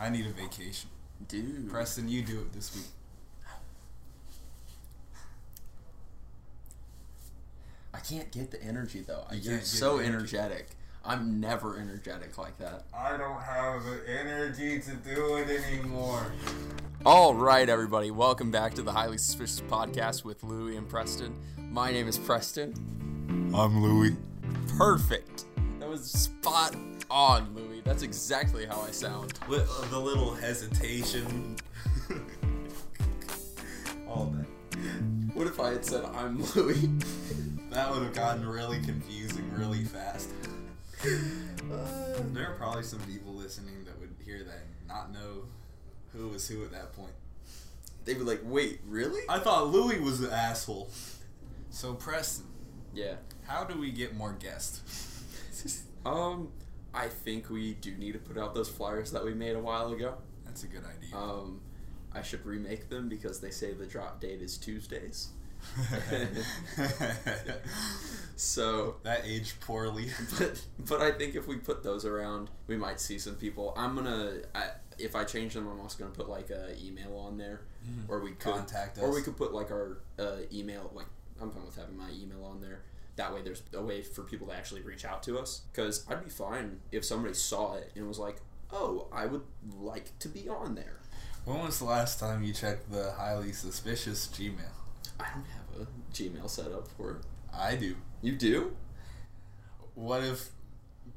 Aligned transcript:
I 0.00 0.08
need 0.08 0.24
a 0.24 0.30
vacation. 0.30 0.88
Dude. 1.28 1.70
Preston, 1.70 2.08
you 2.08 2.22
do 2.22 2.40
it 2.40 2.54
this 2.54 2.74
week. 2.74 2.86
I 7.92 7.98
can't 7.98 8.32
get 8.32 8.50
the 8.50 8.62
energy 8.62 9.02
though. 9.06 9.24
You 9.30 9.40
You're 9.40 9.56
get 9.58 9.66
so 9.66 9.98
energy. 9.98 10.38
energetic. 10.38 10.68
I'm 11.04 11.38
never 11.38 11.78
energetic 11.78 12.38
like 12.38 12.56
that. 12.58 12.84
I 12.96 13.18
don't 13.18 13.42
have 13.42 13.84
the 13.84 14.00
energy 14.08 14.80
to 14.80 14.94
do 14.94 15.36
it 15.36 15.50
anymore. 15.50 16.32
All 17.04 17.34
right, 17.34 17.68
everybody, 17.68 18.10
welcome 18.10 18.50
back 18.50 18.72
to 18.74 18.82
the 18.82 18.92
Highly 18.92 19.18
Suspicious 19.18 19.60
Podcast 19.60 20.24
with 20.24 20.42
Louie 20.42 20.76
and 20.76 20.88
Preston. 20.88 21.38
My 21.58 21.92
name 21.92 22.08
is 22.08 22.16
Preston. 22.16 22.72
I'm 23.54 23.82
Louie. 23.82 24.16
Perfect. 24.78 25.44
That 25.78 25.88
was 25.90 26.10
spot 26.10 26.74
on, 27.10 27.54
Louie. 27.54 27.80
That's 27.84 28.02
exactly 28.02 28.66
how 28.66 28.80
I 28.82 28.90
sound. 28.90 29.34
With 29.48 29.68
uh, 29.70 29.86
the 29.88 29.98
little 29.98 30.34
hesitation. 30.34 31.56
All 34.08 34.26
that. 34.36 34.46
What 35.34 35.46
if 35.46 35.60
I 35.60 35.70
had 35.72 35.84
said 35.84 36.04
I'm 36.04 36.42
Louie? 36.54 36.90
That 37.70 37.90
would 37.90 38.02
have 38.02 38.14
gotten 38.14 38.46
really 38.48 38.80
confusing 38.80 39.48
really 39.56 39.84
fast. 39.84 40.30
there 41.02 42.50
are 42.50 42.54
probably 42.56 42.82
some 42.82 42.98
people 43.00 43.32
listening 43.32 43.84
that 43.84 43.98
would 44.00 44.14
hear 44.24 44.38
that 44.42 44.54
and 44.78 44.88
not 44.88 45.12
know 45.12 45.44
who 46.12 46.28
was 46.28 46.48
who 46.48 46.64
at 46.64 46.72
that 46.72 46.92
point. 46.94 47.12
They'd 48.04 48.14
be 48.14 48.24
like, 48.24 48.40
wait, 48.44 48.80
really? 48.86 49.20
I 49.28 49.38
thought 49.38 49.68
Louie 49.68 50.00
was 50.00 50.20
the 50.20 50.32
asshole. 50.32 50.90
So 51.70 51.94
Preston, 51.94 52.46
Yeah. 52.94 53.14
how 53.46 53.62
do 53.64 53.78
we 53.78 53.92
get 53.92 54.16
more 54.16 54.32
guests? 54.32 55.06
Um, 56.06 56.48
I 56.92 57.08
think 57.08 57.50
we 57.50 57.74
do 57.74 57.94
need 57.96 58.12
to 58.12 58.18
put 58.18 58.36
out 58.36 58.54
those 58.54 58.68
flyers 58.68 59.12
that 59.12 59.24
we 59.24 59.34
made 59.34 59.56
a 59.56 59.60
while 59.60 59.92
ago. 59.92 60.14
That's 60.44 60.64
a 60.64 60.66
good 60.66 60.84
idea. 60.84 61.16
Um, 61.16 61.60
I 62.12 62.22
should 62.22 62.44
remake 62.44 62.88
them 62.88 63.08
because 63.08 63.40
they 63.40 63.50
say 63.50 63.72
the 63.72 63.86
drop 63.86 64.20
date 64.20 64.42
is 64.42 64.56
Tuesdays. 64.58 65.28
So, 68.40 68.96
that 69.02 69.26
aged 69.26 69.60
poorly. 69.60 70.06
but, 70.38 70.62
but 70.88 71.02
I 71.02 71.10
think 71.10 71.34
if 71.34 71.46
we 71.46 71.56
put 71.56 71.82
those 71.82 72.06
around, 72.06 72.48
we 72.68 72.76
might 72.78 72.98
see 72.98 73.18
some 73.18 73.34
people. 73.34 73.74
I'm 73.76 73.94
gonna, 73.94 74.38
I, 74.54 74.70
if 74.98 75.14
I 75.14 75.24
change 75.24 75.52
them, 75.52 75.68
I'm 75.68 75.78
also 75.78 75.98
gonna 75.98 76.16
put 76.16 76.26
like 76.26 76.48
a 76.48 76.74
email 76.82 77.18
on 77.18 77.36
there, 77.36 77.60
or 78.08 78.20
we 78.20 78.30
could 78.30 78.54
Contact 78.54 78.96
us, 78.96 79.04
or 79.04 79.12
we 79.12 79.20
could 79.20 79.36
put 79.36 79.52
like 79.52 79.70
our 79.70 79.98
uh, 80.18 80.36
email. 80.50 80.90
Like 80.94 81.04
I'm 81.38 81.50
fine 81.50 81.66
with 81.66 81.76
having 81.76 81.98
my 81.98 82.08
email 82.18 82.42
on 82.46 82.62
there. 82.62 82.80
That 83.16 83.34
way, 83.34 83.42
there's 83.42 83.62
a 83.74 83.82
way 83.82 84.02
for 84.02 84.22
people 84.22 84.46
to 84.48 84.54
actually 84.54 84.82
reach 84.82 85.04
out 85.04 85.22
to 85.24 85.38
us. 85.38 85.62
Because 85.72 86.06
I'd 86.08 86.24
be 86.24 86.30
fine 86.30 86.80
if 86.90 87.04
somebody 87.04 87.34
saw 87.34 87.74
it 87.74 87.92
and 87.94 88.06
was 88.08 88.18
like, 88.18 88.36
"Oh, 88.72 89.08
I 89.12 89.26
would 89.26 89.42
like 89.78 90.18
to 90.20 90.28
be 90.28 90.48
on 90.48 90.74
there." 90.74 91.00
When 91.44 91.60
was 91.60 91.78
the 91.78 91.86
last 91.86 92.18
time 92.20 92.42
you 92.42 92.52
checked 92.52 92.90
the 92.90 93.12
highly 93.12 93.52
suspicious 93.52 94.28
Gmail? 94.28 94.72
I 95.18 95.24
don't 95.34 95.44
have 95.46 95.86
a 95.86 96.12
Gmail 96.12 96.48
set 96.48 96.72
up 96.72 96.88
for 96.96 97.12
it. 97.12 97.16
I 97.52 97.76
do. 97.76 97.96
You 98.22 98.32
do? 98.36 98.76
What 99.94 100.22
if 100.22 100.50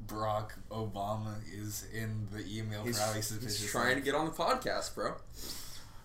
Barack 0.06 0.50
Obama 0.70 1.34
is 1.52 1.86
in 1.94 2.28
the 2.32 2.44
email 2.46 2.82
He's, 2.84 2.98
for 2.98 3.04
highly 3.04 3.22
suspicious? 3.22 3.60
he's 3.60 3.70
trying 3.70 3.96
to 3.96 4.02
get 4.02 4.14
on 4.14 4.26
the 4.26 4.32
podcast, 4.32 4.94
bro. 4.94 5.14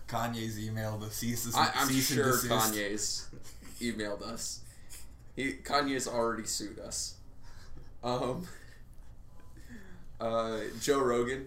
Kanye's 0.08 0.58
email 0.58 0.98
the 0.98 1.10
cease, 1.10 1.54
I, 1.54 1.70
I'm 1.74 1.88
cease 1.88 2.12
sure. 2.12 2.32
Kanye's 2.32 3.28
emailed 3.80 4.22
us. 4.22 4.60
He 5.40 5.54
Kanye's 5.54 6.06
already 6.06 6.44
sued 6.44 6.78
us. 6.78 7.14
Um. 8.04 8.46
Uh, 10.20 10.58
Joe 10.82 11.00
Rogan. 11.00 11.46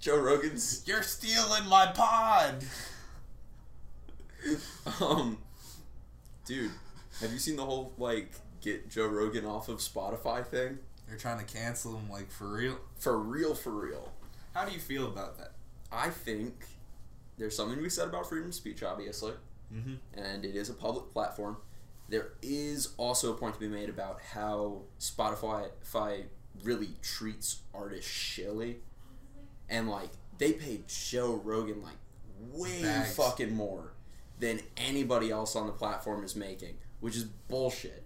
Joe 0.00 0.18
Rogan's. 0.18 0.82
You're 0.86 1.04
stealing 1.04 1.68
my 1.68 1.86
pod. 1.86 2.64
Um, 5.00 5.38
dude, 6.44 6.72
have 7.20 7.32
you 7.32 7.38
seen 7.38 7.54
the 7.54 7.64
whole 7.64 7.92
like 7.96 8.32
get 8.60 8.90
Joe 8.90 9.06
Rogan 9.06 9.46
off 9.46 9.68
of 9.68 9.78
Spotify 9.78 10.44
thing? 10.44 10.80
They're 11.06 11.16
trying 11.16 11.38
to 11.38 11.44
cancel 11.44 11.96
him, 11.96 12.10
like 12.10 12.32
for 12.32 12.48
real. 12.48 12.78
For 12.98 13.16
real, 13.20 13.54
for 13.54 13.70
real. 13.70 14.10
How 14.52 14.64
do 14.64 14.72
you 14.72 14.80
feel 14.80 15.06
about 15.06 15.38
that? 15.38 15.52
I 15.92 16.10
think 16.10 16.66
there's 17.38 17.54
something 17.54 17.76
to 17.76 17.82
be 17.82 17.88
said 17.88 18.08
about 18.08 18.28
freedom 18.28 18.48
of 18.48 18.54
speech, 18.54 18.82
obviously. 18.82 19.34
Mm-hmm. 19.72 20.20
and 20.20 20.44
it 20.44 20.54
is 20.54 20.68
a 20.68 20.74
public 20.74 21.10
platform. 21.12 21.56
There 22.12 22.28
is 22.42 22.90
also 22.98 23.32
a 23.32 23.34
point 23.34 23.54
to 23.54 23.60
be 23.60 23.68
made 23.68 23.88
about 23.88 24.20
how 24.20 24.82
Spotify 25.00 26.24
really 26.62 26.90
treats 27.00 27.62
artists 27.72 28.10
shilly, 28.10 28.80
and 29.70 29.88
like 29.88 30.10
they 30.36 30.52
pay 30.52 30.82
Joe 30.86 31.40
Rogan 31.42 31.82
like 31.82 31.96
way 32.52 32.82
Bags. 32.82 33.16
fucking 33.16 33.54
more 33.56 33.94
than 34.38 34.60
anybody 34.76 35.30
else 35.30 35.56
on 35.56 35.66
the 35.66 35.72
platform 35.72 36.22
is 36.22 36.36
making, 36.36 36.74
which 37.00 37.16
is 37.16 37.24
bullshit. 37.24 38.04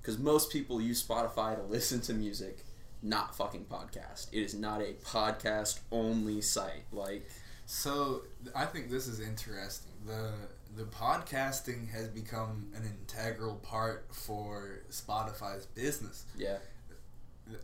Because 0.00 0.18
most 0.20 0.52
people 0.52 0.80
use 0.80 1.02
Spotify 1.02 1.56
to 1.56 1.62
listen 1.62 2.00
to 2.02 2.14
music, 2.14 2.64
not 3.02 3.34
fucking 3.34 3.64
podcast. 3.64 4.28
It 4.30 4.42
is 4.42 4.54
not 4.54 4.80
a 4.82 4.92
podcast 5.04 5.80
only 5.90 6.42
site. 6.42 6.84
Like, 6.92 7.28
So 7.66 8.22
I 8.54 8.66
think 8.66 8.88
this 8.88 9.08
is 9.08 9.18
interesting. 9.18 9.90
the 10.06 10.30
The 10.74 10.84
podcasting 10.84 11.90
has 11.90 12.08
become 12.08 12.68
an 12.74 12.82
integral 12.84 13.56
part 13.56 14.06
for 14.12 14.80
Spotify's 14.90 15.66
business. 15.66 16.24
yeah, 16.36 16.56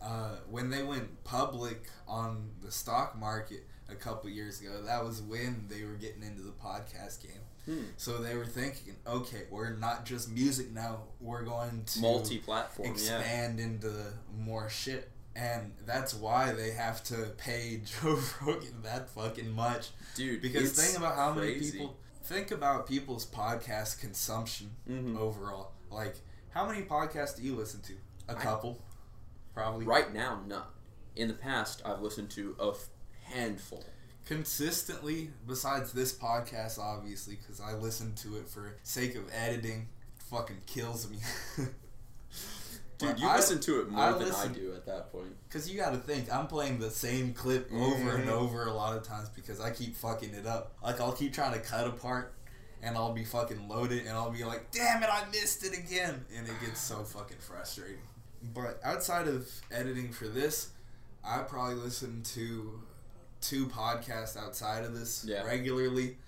uh, 0.02 0.36
when 0.50 0.70
they 0.70 0.82
went 0.82 1.24
public 1.24 1.84
on 2.06 2.50
the 2.62 2.70
stock 2.70 3.18
market 3.18 3.64
a 3.88 3.94
couple 3.94 4.28
years 4.28 4.60
ago, 4.60 4.82
that 4.82 5.04
was 5.04 5.22
when 5.22 5.66
they 5.68 5.84
were 5.84 5.94
getting 5.94 6.22
into 6.22 6.42
the 6.42 6.52
podcast 6.52 7.22
game. 7.22 7.40
Hmm. 7.64 7.84
So 7.96 8.18
they 8.18 8.34
were 8.34 8.46
thinking, 8.46 8.96
okay, 9.06 9.42
we're 9.50 9.70
not 9.70 10.04
just 10.04 10.30
music 10.30 10.72
now; 10.72 11.00
we're 11.20 11.42
going 11.42 11.84
to 11.86 12.00
multi-platform. 12.00 12.88
Yeah. 12.88 12.92
expand 12.92 13.60
into 13.60 13.92
more 14.38 14.68
shit. 14.68 15.10
And 15.36 15.72
that's 15.86 16.14
why 16.14 16.52
they 16.52 16.72
have 16.72 17.04
to 17.04 17.32
pay 17.36 17.80
Joe 18.02 18.18
Rogan 18.42 18.82
that 18.82 19.08
fucking 19.10 19.52
much. 19.52 19.90
Dude, 20.16 20.42
Because 20.42 20.72
think 20.72 20.98
about 20.98 21.14
how 21.14 21.32
many 21.32 21.54
people 21.60 21.96
think 22.28 22.50
about 22.50 22.86
people's 22.86 23.24
podcast 23.26 24.00
consumption 24.00 24.76
Mhm. 24.88 25.16
overall. 25.16 25.72
Like, 25.90 26.16
how 26.50 26.66
many 26.66 26.82
podcasts 26.84 27.36
do 27.36 27.42
you 27.42 27.54
listen 27.56 27.80
to? 27.82 27.94
A 28.28 28.34
couple, 28.34 28.78
probably. 29.54 29.86
Right 29.86 30.12
now, 30.12 30.42
none. 30.46 30.66
In 31.16 31.28
the 31.28 31.34
past, 31.34 31.80
I've 31.84 32.00
listened 32.00 32.30
to 32.32 32.54
a 32.60 32.70
f- 32.70 32.88
handful. 33.24 33.84
consistently 34.24 35.30
besides 35.46 35.90
this 35.94 36.12
podcast 36.12 36.78
obviously 36.78 37.34
because 37.36 37.60
i 37.62 37.72
listen 37.72 38.14
to 38.14 38.36
it 38.36 38.46
for 38.46 38.76
sake 38.82 39.14
of 39.14 39.24
editing 39.32 39.88
it 40.18 40.22
fucking 40.24 40.60
kills 40.66 41.08
me 41.08 41.16
Dude, 42.98 43.18
you 43.20 43.28
I- 43.28 43.36
listen 43.36 43.60
to 43.60 43.80
it 43.80 43.90
more 43.90 44.00
I 44.02 44.12
than 44.12 44.22
listen- 44.28 44.50
I 44.50 44.54
do 44.54 44.74
at 44.74 44.84
that 44.86 45.12
point. 45.12 45.36
because 45.48 45.70
you 45.70 45.78
gotta 45.78 45.98
think 45.98 46.32
i'm 46.32 46.46
playing 46.48 46.78
the 46.80 46.90
same 46.90 47.32
clip 47.32 47.70
over 47.72 48.16
and 48.16 48.28
Mhm. 48.28 48.32
over 48.32 48.66
a 48.66 48.72
lot 48.72 48.96
of 48.96 49.02
times 49.04 49.28
because 49.30 49.60
i 49.60 49.70
keep 49.70 49.96
fucking 49.96 50.34
it 50.34 50.46
up 50.46 50.72
like 50.82 51.00
i'll 51.00 51.12
keep 51.12 51.32
trying 51.32 51.52
to 51.52 51.60
cut 51.60 51.86
apart 51.86 52.34
and 52.82 52.96
i'll 52.96 53.12
be 53.12 53.24
fucking 53.24 53.68
loaded 53.68 54.00
and 54.06 54.10
i'll 54.10 54.30
be 54.32 54.44
like 54.44 54.70
damn 54.72 55.02
it 55.02 55.08
i 55.12 55.24
missed 55.30 55.64
it 55.64 55.76
again 55.78 56.24
and 56.36 56.46
it 56.48 56.60
gets 56.60 56.80
so 56.80 57.04
fucking 57.04 57.38
frustrating 57.38 58.02
but 58.54 58.80
outside 58.82 59.28
of 59.28 59.48
editing 59.70 60.12
for 60.12 60.26
this 60.28 60.70
i 61.24 61.38
probably 61.38 61.74
listen 61.76 62.22
to 62.22 62.82
two 63.40 63.66
podcasts 63.68 64.36
outside 64.36 64.84
of 64.84 64.92
this 64.98 65.24
Yeah. 65.24 65.44
regularly 65.44 66.18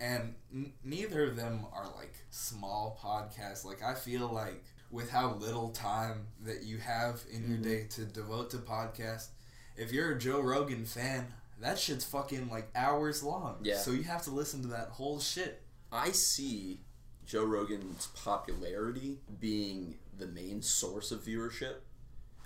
and 0.00 0.34
n- 0.52 0.72
neither 0.84 1.22
of 1.24 1.36
them 1.36 1.64
are 1.72 1.86
like 1.96 2.14
small 2.30 2.98
podcasts 3.00 3.64
like 3.64 3.82
i 3.82 3.94
feel 3.94 4.26
like 4.28 4.64
with 4.90 5.10
how 5.10 5.34
little 5.34 5.70
time 5.70 6.26
that 6.44 6.62
you 6.62 6.78
have 6.78 7.22
in 7.30 7.48
your 7.48 7.58
Mhm. 7.58 7.62
day 7.62 7.84
to 7.88 8.04
devote 8.04 8.50
to 8.50 8.58
podcasts 8.58 9.28
if 9.76 9.92
you're 9.92 10.12
a 10.12 10.18
joe 10.18 10.40
rogan 10.40 10.84
fan 10.86 11.32
that 11.60 11.78
shit's 11.78 12.04
fucking 12.04 12.48
like 12.48 12.70
hours 12.74 13.22
long 13.22 13.58
Yeah. 13.62 13.78
so 13.78 13.90
you 13.90 14.04
have 14.04 14.22
to 14.24 14.30
listen 14.30 14.62
to 14.62 14.68
that 14.68 14.88
whole 14.90 15.20
shit 15.20 15.62
I 15.90 16.12
see 16.12 16.80
Joe 17.24 17.44
Rogan's 17.44 18.08
popularity 18.08 19.20
being 19.40 19.98
the 20.16 20.26
main 20.26 20.60
source 20.62 21.10
of 21.10 21.24
viewership. 21.24 21.76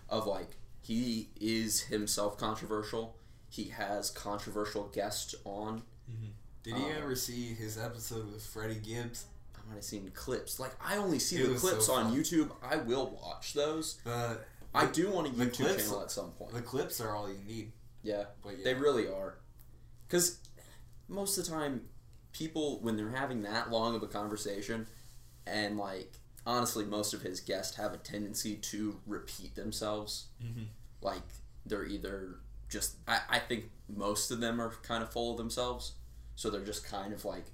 Of 0.08 0.26
like, 0.28 0.56
he 0.80 1.30
is 1.40 1.82
himself 1.82 2.36
controversial. 2.38 3.16
He 3.48 3.64
has 3.70 4.10
controversial 4.10 4.88
guests 4.88 5.34
on. 5.44 5.82
did 6.62 6.76
you 6.76 6.84
Um, 6.84 6.92
ever 6.92 7.16
see 7.16 7.52
his 7.54 7.76
episode 7.78 8.30
with 8.32 8.44
freddie 8.46 8.76
gibbs 8.78 9.24
I 9.62 9.68
might 9.68 9.74
have 9.76 9.84
seen 9.84 10.10
clips. 10.14 10.58
Like, 10.58 10.72
I 10.84 10.96
only 10.96 11.18
see 11.18 11.36
It 11.36 11.46
the 11.46 11.52
was 11.52 11.62
so 11.62 11.68
clips 11.68 11.88
on. 11.88 12.14
YouTube. 12.14 12.50
I 12.62 12.76
will 12.76 13.10
watch 13.22 13.54
those. 13.54 13.98
the 14.04 14.38
I 14.74 14.86
do 14.86 15.10
want 15.10 15.26
a 15.28 15.30
YouTube 15.30 15.54
clips- 15.54 15.84
channel 15.84 16.02
at 16.02 16.10
some 16.10 16.30
point. 16.32 16.52
the 16.54 16.62
clips 16.62 17.00
are 17.00 17.14
all 17.14 17.28
you 17.30 17.38
need 17.46 17.72
Yeah. 18.02 18.24
but 18.42 18.58
yeah 18.58 18.64
They 18.64 18.74
really 18.74 19.06
are. 19.08 19.38
Because 20.08 20.38
most 21.08 21.36
of 21.38 21.44
the 21.44 21.50
time, 21.50 21.88
people, 22.32 22.80
when 22.80 22.96
they're 22.96 23.10
having 23.10 23.42
that 23.42 23.70
long 23.70 23.94
of 23.94 24.02
a 24.02 24.06
conversation, 24.08 24.86
and 25.46 25.76
like, 25.78 26.14
honestly, 26.46 26.84
most 26.84 27.12
of 27.14 27.22
his 27.22 27.40
guests 27.40 27.76
have 27.76 27.92
a 27.92 27.98
tendency 27.98 28.56
to 28.56 29.00
repeat 29.06 29.54
themselves. 29.54 30.26
Mhm. 30.42 30.68
Like, 31.02 31.22
they're 31.66 31.84
either 31.86 32.40
just 32.68 32.96
I, 33.06 33.20
I 33.28 33.38
think 33.38 33.70
most 33.88 34.30
of 34.30 34.40
them 34.40 34.58
are 34.60 34.70
kind 34.82 35.02
of 35.02 35.12
full 35.12 35.32
of 35.32 35.36
themselves, 35.36 35.92
so 36.36 36.48
they're 36.48 36.64
just 36.64 36.84
kind 36.86 37.12
of 37.12 37.24
like 37.26 37.44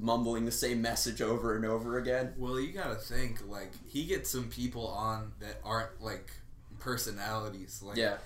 mumbling 0.00 0.44
the 0.44 0.52
same 0.52 0.82
message 0.82 1.20
over 1.22 1.56
and 1.56 1.64
over 1.64 1.98
again. 1.98 2.34
Well, 2.36 2.58
you 2.60 2.72
gotta 2.72 2.96
think 2.96 3.46
like 3.48 3.72
he 3.86 4.04
gets 4.04 4.30
some 4.30 4.48
people 4.48 4.86
on 4.88 5.32
that 5.40 5.60
aren't 5.64 6.02
like 6.02 6.30
personalities. 6.80 7.80
Like, 7.82 7.96
Yeah. 7.96 8.16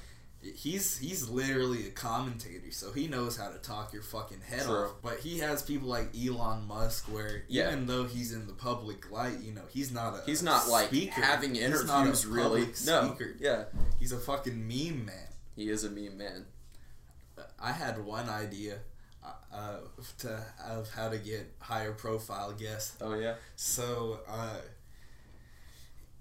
he's 0.40 0.98
he's 0.98 1.28
literally 1.28 1.86
a 1.86 1.90
commentator, 1.90 2.70
so 2.70 2.92
he 2.92 3.08
knows 3.08 3.36
how 3.36 3.48
to 3.50 3.58
talk 3.58 3.92
your 3.92 4.02
fucking 4.02 4.40
head 4.40 4.62
True. 4.64 4.84
off. 4.84 4.94
But 5.02 5.20
he 5.20 5.38
has 5.38 5.62
people 5.62 5.88
like 5.88 6.10
Elon 6.16 6.66
Musk, 6.66 7.06
where 7.06 7.44
Yeah. 7.48 7.68
even 7.72 7.86
though 7.86 8.04
he's 8.04 8.32
in 8.32 8.46
the 8.46 8.52
public 8.52 9.10
light, 9.10 9.40
you 9.40 9.52
know, 9.52 9.64
he's 9.68 9.90
not 9.90 10.14
a 10.14 10.22
He's 10.26 10.42
not 10.42 10.68
like 10.68 10.88
speaker. 10.88 11.20
having 11.22 11.52
not 11.54 11.60
a 11.60 11.64
interviews 11.64 12.26
really. 12.26 12.66
No. 12.86 13.06
speaker. 13.14 13.34
Yeah. 13.40 13.64
He's 13.98 14.12
a 14.12 14.18
fucking 14.18 14.66
meme 14.66 15.04
man. 15.06 15.28
He 15.56 15.68
is 15.70 15.82
a 15.84 15.90
meme 15.90 16.16
man. 16.18 16.46
I 17.60 17.72
had 17.72 18.04
one 18.04 18.28
idea 18.28 18.78
uh, 19.52 19.76
to 20.18 20.40
of 20.68 20.90
how 20.90 21.08
to 21.08 21.18
get 21.18 21.52
higher 21.60 21.92
profile 21.92 22.52
guests. 22.52 22.96
Oh 23.00 23.14
yeah. 23.14 23.34
So, 23.56 24.20
uh, 24.28 24.56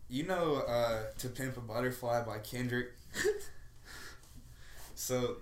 you 0.09 0.23
know, 0.23 0.55
uh, 0.67 1.03
"To 1.19 1.29
Pimp 1.29 1.57
a 1.57 1.61
Butterfly" 1.61 2.23
by 2.23 2.39
Kendrick. 2.39 2.89
so, 4.95 5.37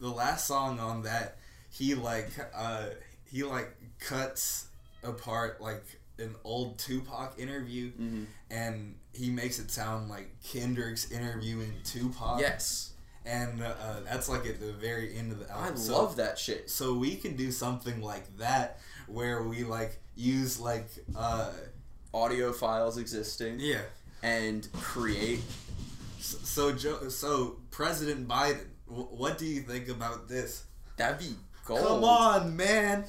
the 0.00 0.08
last 0.08 0.46
song 0.46 0.78
on 0.80 1.02
that, 1.02 1.38
he 1.70 1.94
like 1.94 2.30
uh, 2.54 2.86
he 3.30 3.42
like 3.44 3.74
cuts 4.00 4.66
apart 5.02 5.60
like 5.60 5.84
an 6.18 6.34
old 6.44 6.78
Tupac 6.78 7.38
interview, 7.38 7.90
Mm-hmm. 7.92 8.24
and 8.50 8.94
he 9.12 9.30
makes 9.30 9.58
it 9.58 9.70
sound 9.70 10.08
like 10.08 10.28
Kendrick's 10.42 11.10
interviewing 11.10 11.72
Tupac. 11.84 12.40
Yes. 12.40 12.92
And 13.26 13.62
uh, 13.62 13.74
that's 14.04 14.28
like 14.28 14.46
at 14.46 14.60
the 14.60 14.72
very 14.72 15.16
end 15.16 15.32
of 15.32 15.38
the 15.38 15.52
I 15.54 15.64
album. 15.66 15.76
So- 15.78 15.92
love 16.02 16.16
that 16.16 16.38
shit. 16.38 16.70
so 16.70 16.94
we 16.94 17.16
can 17.16 17.36
do 17.36 17.50
something 17.50 18.00
like 18.02 18.36
that 18.38 18.80
where 19.06 19.42
we 19.42 19.64
like 19.64 20.00
use 20.16 20.58
like 20.60 20.86
uh 21.16 21.50
Audio 22.12 22.52
files 22.52 22.96
existing 22.98 23.56
yeah 23.58 23.80
and 24.22 24.68
create. 24.72 25.40
so, 26.20 26.38
so 26.44 26.72
Joe 26.72 27.08
so 27.08 27.56
President 27.70 28.28
Biden 28.28 28.66
w- 28.88 29.08
what 29.08 29.36
do 29.38 29.46
you 29.46 29.62
think 29.62 29.88
about 29.88 30.28
this 30.28 30.64
That'd 30.96 31.18
be 31.18 31.34
gold. 31.64 31.80
come 31.80 32.04
on 32.04 32.56
man 32.56 33.04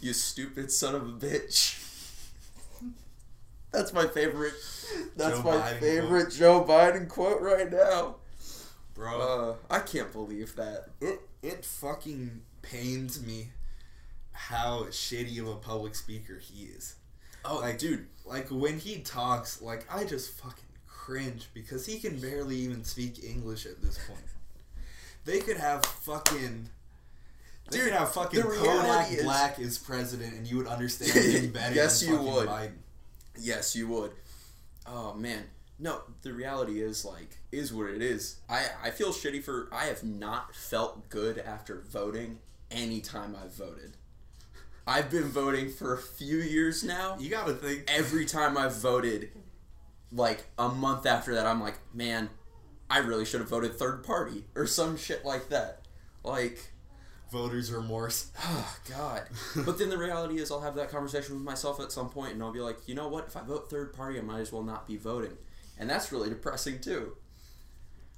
You 0.00 0.12
stupid 0.12 0.70
son 0.70 0.94
of 0.94 1.02
a 1.02 1.12
bitch. 1.12 1.80
That's 3.74 3.92
my 3.92 4.06
favorite. 4.06 4.54
That's 5.16 5.36
Joe 5.38 5.42
my 5.42 5.56
Biden 5.56 5.80
favorite 5.80 6.30
Joe 6.32 6.64
Biden 6.64 7.08
quote 7.08 7.40
right 7.42 7.70
now. 7.70 8.16
bro 8.94 9.58
Uh, 9.70 9.74
I 9.74 9.80
can't 9.80 10.12
believe 10.12 10.54
that. 10.56 10.86
it 11.00 11.20
it 11.42 11.64
fucking 11.64 12.42
pains 12.62 13.24
me 13.24 13.50
how 14.32 14.84
shitty 14.90 15.38
of 15.40 15.48
a 15.48 15.56
public 15.56 15.94
speaker 15.94 16.38
he 16.38 16.64
is 16.64 16.94
Oh, 17.44 17.58
like 17.58 17.78
dude 17.78 18.06
like 18.24 18.48
when 18.48 18.78
he 18.78 19.00
talks 19.00 19.60
like 19.60 19.84
I 19.92 20.04
just 20.04 20.30
fucking 20.40 20.64
cringe 20.86 21.48
because 21.52 21.84
he 21.84 21.98
can 21.98 22.18
barely 22.18 22.56
even 22.56 22.84
speak 22.84 23.22
English 23.22 23.66
at 23.66 23.82
this 23.82 23.98
point. 24.06 24.20
They 25.26 25.40
could 25.40 25.56
have 25.58 25.84
fucking 25.84 26.68
they 27.70 27.78
Dude, 27.78 27.86
could 27.86 27.94
have 27.94 28.12
fucking 28.12 28.42
Kodak 28.42 29.10
is- 29.12 29.22
Black 29.24 29.58
as 29.58 29.78
president 29.78 30.34
and 30.34 30.46
you 30.46 30.56
would 30.58 30.66
understand 30.66 31.12
him 31.44 31.50
better 31.52 31.74
Yes, 31.74 32.02
you 32.02 32.16
would. 32.18 32.48
Biden. 32.48 32.72
Yes, 33.38 33.74
you 33.74 33.88
would. 33.88 34.12
Oh 34.86 35.14
man. 35.14 35.44
No, 35.78 36.02
the 36.22 36.32
reality 36.32 36.80
is 36.80 37.04
like 37.04 37.38
is 37.50 37.72
what 37.72 37.90
it 37.90 38.02
is. 38.02 38.36
I 38.48 38.66
I 38.82 38.90
feel 38.90 39.10
shitty 39.10 39.42
for 39.42 39.68
I 39.72 39.86
have 39.86 40.04
not 40.04 40.54
felt 40.54 41.08
good 41.08 41.38
after 41.38 41.80
voting 41.90 42.38
any 42.70 43.00
time 43.00 43.36
I've 43.40 43.54
voted. 43.54 43.96
I've 44.86 45.10
been 45.10 45.24
voting 45.24 45.70
for 45.70 45.94
a 45.94 45.98
few 45.98 46.36
years 46.36 46.84
now. 46.84 47.16
You 47.18 47.30
gotta 47.30 47.54
think 47.54 47.84
Every 47.88 48.24
time 48.26 48.56
I've 48.56 48.76
voted 48.76 49.30
like 50.12 50.46
a 50.58 50.68
month 50.68 51.06
after 51.06 51.34
that 51.34 51.46
I'm 51.46 51.60
like, 51.60 51.78
"Man, 51.92 52.30
I 52.88 52.98
really 52.98 53.24
should 53.24 53.40
have 53.40 53.48
voted 53.48 53.76
third 53.78 54.04
party 54.04 54.44
or 54.54 54.66
some 54.66 54.96
shit 54.96 55.24
like 55.24 55.48
that." 55.48 55.86
Like 56.22 56.72
voters 57.34 57.70
remorse. 57.70 58.28
Oh 58.42 58.76
God! 58.88 59.22
But 59.66 59.78
then 59.78 59.90
the 59.90 59.98
reality 59.98 60.36
is, 60.38 60.50
I'll 60.50 60.60
have 60.68 60.76
that 60.76 60.90
conversation 60.90 61.34
with 61.34 61.42
myself 61.44 61.80
at 61.80 61.92
some 61.92 62.08
point, 62.08 62.32
and 62.34 62.42
I'll 62.42 62.52
be 62.52 62.60
like, 62.60 62.78
you 62.88 62.94
know 62.94 63.08
what? 63.08 63.26
If 63.26 63.36
I 63.36 63.42
vote 63.42 63.68
third 63.68 63.92
party, 63.92 64.18
I 64.18 64.22
might 64.22 64.40
as 64.40 64.52
well 64.52 64.62
not 64.62 64.86
be 64.86 64.96
voting, 64.96 65.36
and 65.78 65.90
that's 65.90 66.10
really 66.12 66.30
depressing 66.30 66.80
too. 66.80 67.16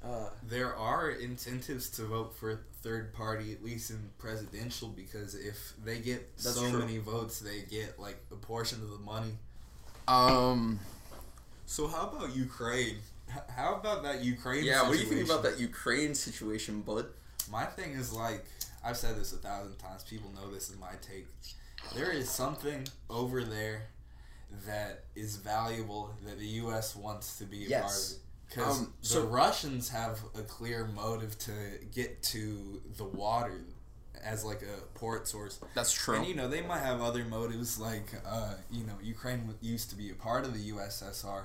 Uh, 0.04 0.28
There 0.46 0.76
are 0.76 1.10
incentives 1.10 1.88
to 1.96 2.02
vote 2.04 2.36
for 2.36 2.60
third 2.82 3.12
party, 3.12 3.52
at 3.52 3.64
least 3.64 3.90
in 3.90 4.10
presidential, 4.18 4.88
because 4.88 5.34
if 5.34 5.72
they 5.84 5.98
get 5.98 6.20
so 6.36 6.68
true. 6.70 6.78
many 6.78 6.98
votes, 6.98 7.40
they 7.40 7.62
get 7.68 7.98
like 7.98 8.18
a 8.30 8.36
portion 8.36 8.80
of 8.82 8.90
the 8.90 8.98
money. 8.98 9.32
um. 10.06 10.78
So 11.68 11.88
how 11.88 12.10
about 12.12 12.36
Ukraine? 12.36 12.98
How 13.56 13.74
about 13.74 14.04
that 14.04 14.22
Ukraine? 14.22 14.62
Yeah. 14.64 14.82
What 14.86 14.92
do 14.92 14.98
you 15.02 15.06
think 15.12 15.24
about 15.28 15.42
that 15.42 15.58
Ukraine 15.58 16.14
situation, 16.14 16.82
bud? 16.82 17.06
My 17.50 17.64
thing 17.64 17.90
is 18.02 18.12
like 18.12 18.44
I've 18.86 18.96
said 18.96 19.16
this 19.16 19.32
a 19.32 19.36
thousand 19.36 19.76
times. 19.78 20.04
People 20.04 20.30
know 20.34 20.50
this 20.52 20.70
is 20.70 20.78
my 20.78 20.92
take. 21.02 21.26
There 21.94 22.10
is 22.12 22.30
something 22.30 22.86
over 23.10 23.42
there 23.42 23.88
that 24.66 25.04
is 25.16 25.36
valuable 25.36 26.14
that 26.24 26.38
the 26.38 26.46
U.S. 26.62 26.94
wants 26.94 27.36
to 27.38 27.44
be 27.44 27.66
a 27.66 27.80
part 27.80 27.84
of. 27.84 27.90
Yes. 27.90 28.18
Because 28.48 28.78
Um, 28.80 28.92
the 29.02 29.06
so- 29.08 29.26
Russians 29.26 29.88
have 29.88 30.20
a 30.36 30.42
clear 30.42 30.86
motive 30.86 31.36
to 31.40 31.52
get 31.92 32.22
to 32.24 32.80
the 32.96 33.04
water 33.04 33.60
as 34.22 34.44
like 34.44 34.62
a 34.62 34.82
port 34.98 35.26
source. 35.26 35.58
That's 35.74 35.92
true. 35.92 36.16
And 36.16 36.26
you 36.26 36.34
know 36.34 36.48
they 36.48 36.62
might 36.62 36.78
have 36.80 37.00
other 37.02 37.24
motives, 37.24 37.78
like 37.78 38.06
uh, 38.24 38.54
you 38.70 38.84
know 38.84 38.94
Ukraine 39.02 39.52
used 39.60 39.90
to 39.90 39.96
be 39.96 40.10
a 40.10 40.14
part 40.14 40.44
of 40.44 40.54
the 40.54 40.70
USSR, 40.70 41.42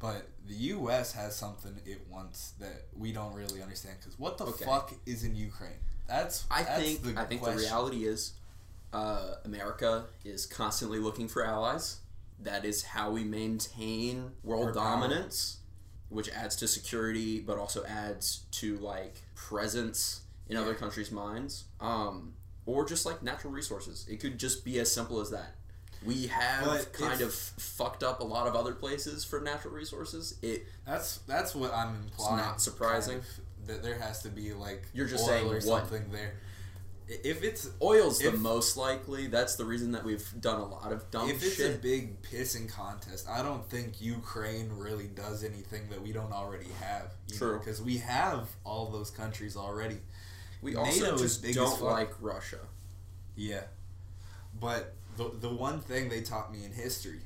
but 0.00 0.28
the 0.48 0.54
U.S. 0.54 1.12
has 1.12 1.36
something 1.36 1.78
it 1.84 2.00
wants 2.10 2.52
that 2.58 2.86
we 2.96 3.12
don't 3.12 3.34
really 3.34 3.60
understand. 3.62 3.96
Because 4.00 4.18
what 4.18 4.38
the 4.38 4.44
Okay. 4.46 4.64
fuck 4.64 4.94
is 5.06 5.24
in 5.24 5.34
Ukraine? 5.36 5.78
That's 6.10 6.44
I 6.50 6.62
that's 6.64 6.82
think 6.82 7.02
the 7.02 7.20
I 7.20 7.24
think 7.24 7.40
question. 7.42 7.58
the 7.58 7.64
reality 7.64 8.04
is, 8.04 8.32
uh, 8.92 9.34
America 9.44 10.04
is 10.24 10.44
constantly 10.46 10.98
looking 10.98 11.28
for 11.28 11.44
allies. 11.44 12.00
That 12.42 12.64
is 12.64 12.82
how 12.82 13.10
we 13.10 13.22
maintain 13.24 14.32
world 14.42 14.70
Or 14.70 14.72
power. 14.74 14.82
dominance, 15.00 15.58
which 16.08 16.28
adds 16.30 16.56
to 16.56 16.68
security, 16.68 17.40
but 17.40 17.58
also 17.58 17.84
adds 17.84 18.40
to 18.52 18.76
like 18.78 19.22
presence 19.34 20.22
in 20.48 20.56
other 20.56 20.74
countries' 20.74 21.12
minds, 21.12 21.64
um, 21.80 22.32
or 22.66 22.84
just 22.86 23.06
like 23.06 23.22
natural 23.22 23.52
resources. 23.52 24.04
It 24.08 24.18
could 24.20 24.38
just 24.38 24.64
be 24.64 24.80
as 24.80 24.92
simple 24.92 25.20
as 25.20 25.30
that. 25.30 25.54
We 26.04 26.28
have 26.28 26.64
But 26.64 26.92
kind 26.94 27.20
of 27.20 27.32
fucked 27.34 28.02
up 28.02 28.20
a 28.20 28.24
lot 28.24 28.46
of 28.46 28.56
other 28.56 28.72
places 28.72 29.22
for 29.22 29.38
natural 29.38 29.74
resources. 29.74 30.34
It 30.42 30.66
That's 30.86 31.18
that's 31.28 31.54
what 31.54 31.74
I'm 31.74 31.94
implying. 32.04 32.36
not 32.38 32.60
surprising. 32.62 33.20
That 33.66 33.82
there 33.82 33.98
has 33.98 34.22
to 34.22 34.28
be 34.28 34.52
like 34.52 34.84
You're 34.92 35.06
just 35.06 35.24
oil 35.24 35.28
saying 35.28 35.46
or 35.48 35.54
what? 35.54 35.62
something 35.62 36.10
there. 36.10 36.34
If 37.08 37.42
it's 37.42 37.68
oil's 37.82 38.20
the 38.20 38.30
most 38.32 38.76
likely. 38.76 39.26
That's 39.26 39.56
the 39.56 39.64
reason 39.64 39.92
that 39.92 40.04
we've 40.04 40.24
done 40.40 40.60
a 40.60 40.66
lot 40.66 40.92
of 40.92 41.10
dumb 41.10 41.28
if 41.28 41.42
it's 41.42 41.56
shit. 41.56 41.74
a 41.74 41.78
big 41.78 42.22
pissing 42.22 42.68
contest, 42.68 43.28
I 43.28 43.42
don't 43.42 43.68
think 43.68 44.00
Ukraine 44.00 44.70
really 44.72 45.08
does 45.08 45.42
anything 45.42 45.88
that 45.90 46.00
we 46.00 46.12
don't 46.12 46.32
already 46.32 46.68
have. 46.80 47.12
True. 47.36 47.58
Because 47.58 47.82
we 47.82 47.98
have 47.98 48.48
all 48.64 48.86
those 48.90 49.10
countries 49.10 49.56
already. 49.56 49.98
We 50.62 50.76
also 50.76 51.14
is 51.14 51.38
just 51.38 51.54
don't 51.54 51.82
like 51.82 52.12
Russia. 52.20 52.60
Yeah. 53.34 53.62
But 54.60 54.94
the 55.16 55.32
the 55.40 55.48
one 55.48 55.80
thing 55.80 56.08
they 56.08 56.20
taught 56.20 56.52
me 56.52 56.64
in 56.64 56.72
history, 56.72 57.22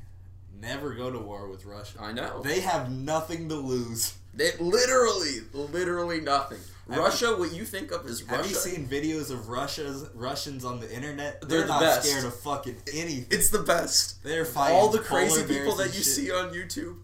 never 0.61 0.95
go 0.95 1.11
to 1.11 1.19
war 1.19 1.49
with 1.49 1.65
Russia. 1.65 1.99
I 2.01 2.13
know. 2.13 2.43
They 2.43 2.61
have 2.61 2.91
nothing 2.91 3.49
to 3.51 3.57
lose. 3.57 4.15
They 4.37 4.51
literally, 4.59 5.41
literally 5.53 6.21
nothing. 6.21 6.59
Have 6.89 6.99
Russia, 6.99 7.35
what 7.37 7.53
you 7.55 7.65
think 7.65 7.93
of 7.93 8.05
as 8.07 8.23
Russia? 8.23 8.37
Have 8.37 8.47
you 8.47 8.55
seen 8.55 8.87
videos 8.87 9.31
of 9.31 9.49
Russia's 9.49 10.07
Russians 10.15 10.65
on 10.65 10.81
the 10.81 10.93
internet? 10.95 11.41
They're 11.49 11.63
the 11.63 11.67
not 11.69 11.81
best. 11.81 12.07
scared 12.09 12.25
of 12.27 12.35
fucking 12.41 12.77
anything. 12.93 13.27
it's 13.31 13.49
the 13.49 13.61
best. 13.61 14.23
They're 14.23 14.45
fighting 14.45 14.77
All 14.77 14.89
the 14.91 14.99
crazy 14.99 15.45
people 15.45 15.77
that 15.77 15.87
you 15.89 16.03
shit. 16.03 16.05
see 16.05 16.31
on 16.31 16.53
YouTube, 16.53 16.99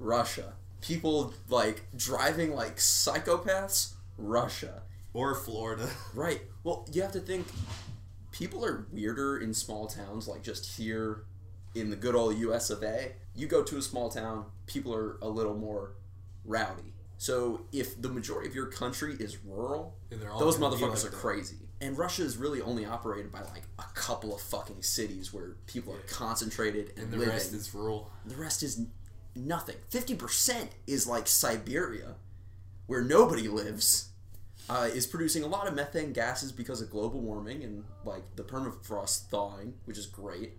Russia. 0.00 0.54
People 0.80 1.32
like 1.48 1.82
driving 1.96 2.54
like 2.56 2.78
psychopaths, 2.78 3.92
Russia. 4.18 4.82
or 5.12 5.34
Florida. 5.34 5.88
Right. 6.14 6.42
Well, 6.64 6.86
you 6.92 7.02
have 7.02 7.12
to 7.12 7.20
think 7.20 7.46
people 8.32 8.64
are 8.64 8.86
weirder 8.92 9.38
in 9.38 9.54
small 9.54 9.86
towns, 9.86 10.26
like 10.26 10.42
just 10.42 10.76
here 10.76 11.22
in 11.74 11.90
the 11.90 11.96
good 11.96 12.14
old 12.16 12.36
US 12.38 12.68
of 12.70 12.82
A. 12.82 13.12
You 13.36 13.46
go 13.46 13.62
to 13.62 13.76
a 13.76 13.82
small 13.82 14.08
town, 14.10 14.46
people 14.66 14.92
are 14.94 15.18
a 15.22 15.28
little 15.28 15.54
more 15.56 15.92
rowdy. 16.44 16.92
So 17.18 17.66
if 17.72 18.00
the 18.00 18.08
majority 18.08 18.48
of 18.48 18.54
your 18.54 18.66
country 18.66 19.14
is 19.20 19.38
rural, 19.44 19.96
And 20.10 20.20
they're 20.22 20.30
all 20.30 20.38
those 20.40 20.56
motherfuckers 20.56 20.80
like 20.80 21.06
are 21.06 21.10
that. 21.10 21.12
crazy. 21.12 21.56
And 21.82 21.96
Russia 21.98 22.22
is 22.22 22.36
really 22.36 22.60
only 22.62 22.84
operated 22.86 23.30
by 23.32 23.40
like 23.40 23.62
a 23.78 23.84
couple 23.94 24.34
of 24.34 24.40
fucking 24.40 24.82
cities 24.82 25.32
where 25.32 25.56
people 25.66 25.92
are 25.94 25.98
concentrated 26.08 26.90
and, 26.96 27.04
And 27.04 27.12
the 27.12 27.16
living. 27.18 27.32
rest 27.34 27.52
is 27.52 27.74
rural. 27.74 28.10
the 28.26 28.36
rest 28.36 28.62
is 28.62 28.82
nothing. 29.34 29.76
50% 29.90 30.68
is 30.86 31.06
like 31.06 31.26
Siberia, 31.26 32.16
where 32.86 33.02
nobody 33.02 33.48
lives, 33.48 34.08
uh, 34.68 34.88
is 34.92 35.06
producing 35.06 35.42
a 35.42 35.46
lot 35.46 35.66
of 35.68 35.74
methane 35.74 36.12
gases 36.12 36.52
because 36.52 36.80
of 36.80 36.90
global 36.90 37.20
warming 37.20 37.62
and 37.64 37.84
like 38.04 38.24
the 38.36 38.42
permafrost 38.44 39.28
thawing, 39.28 39.74
which 39.84 39.98
is 39.98 40.06
great. 40.06 40.52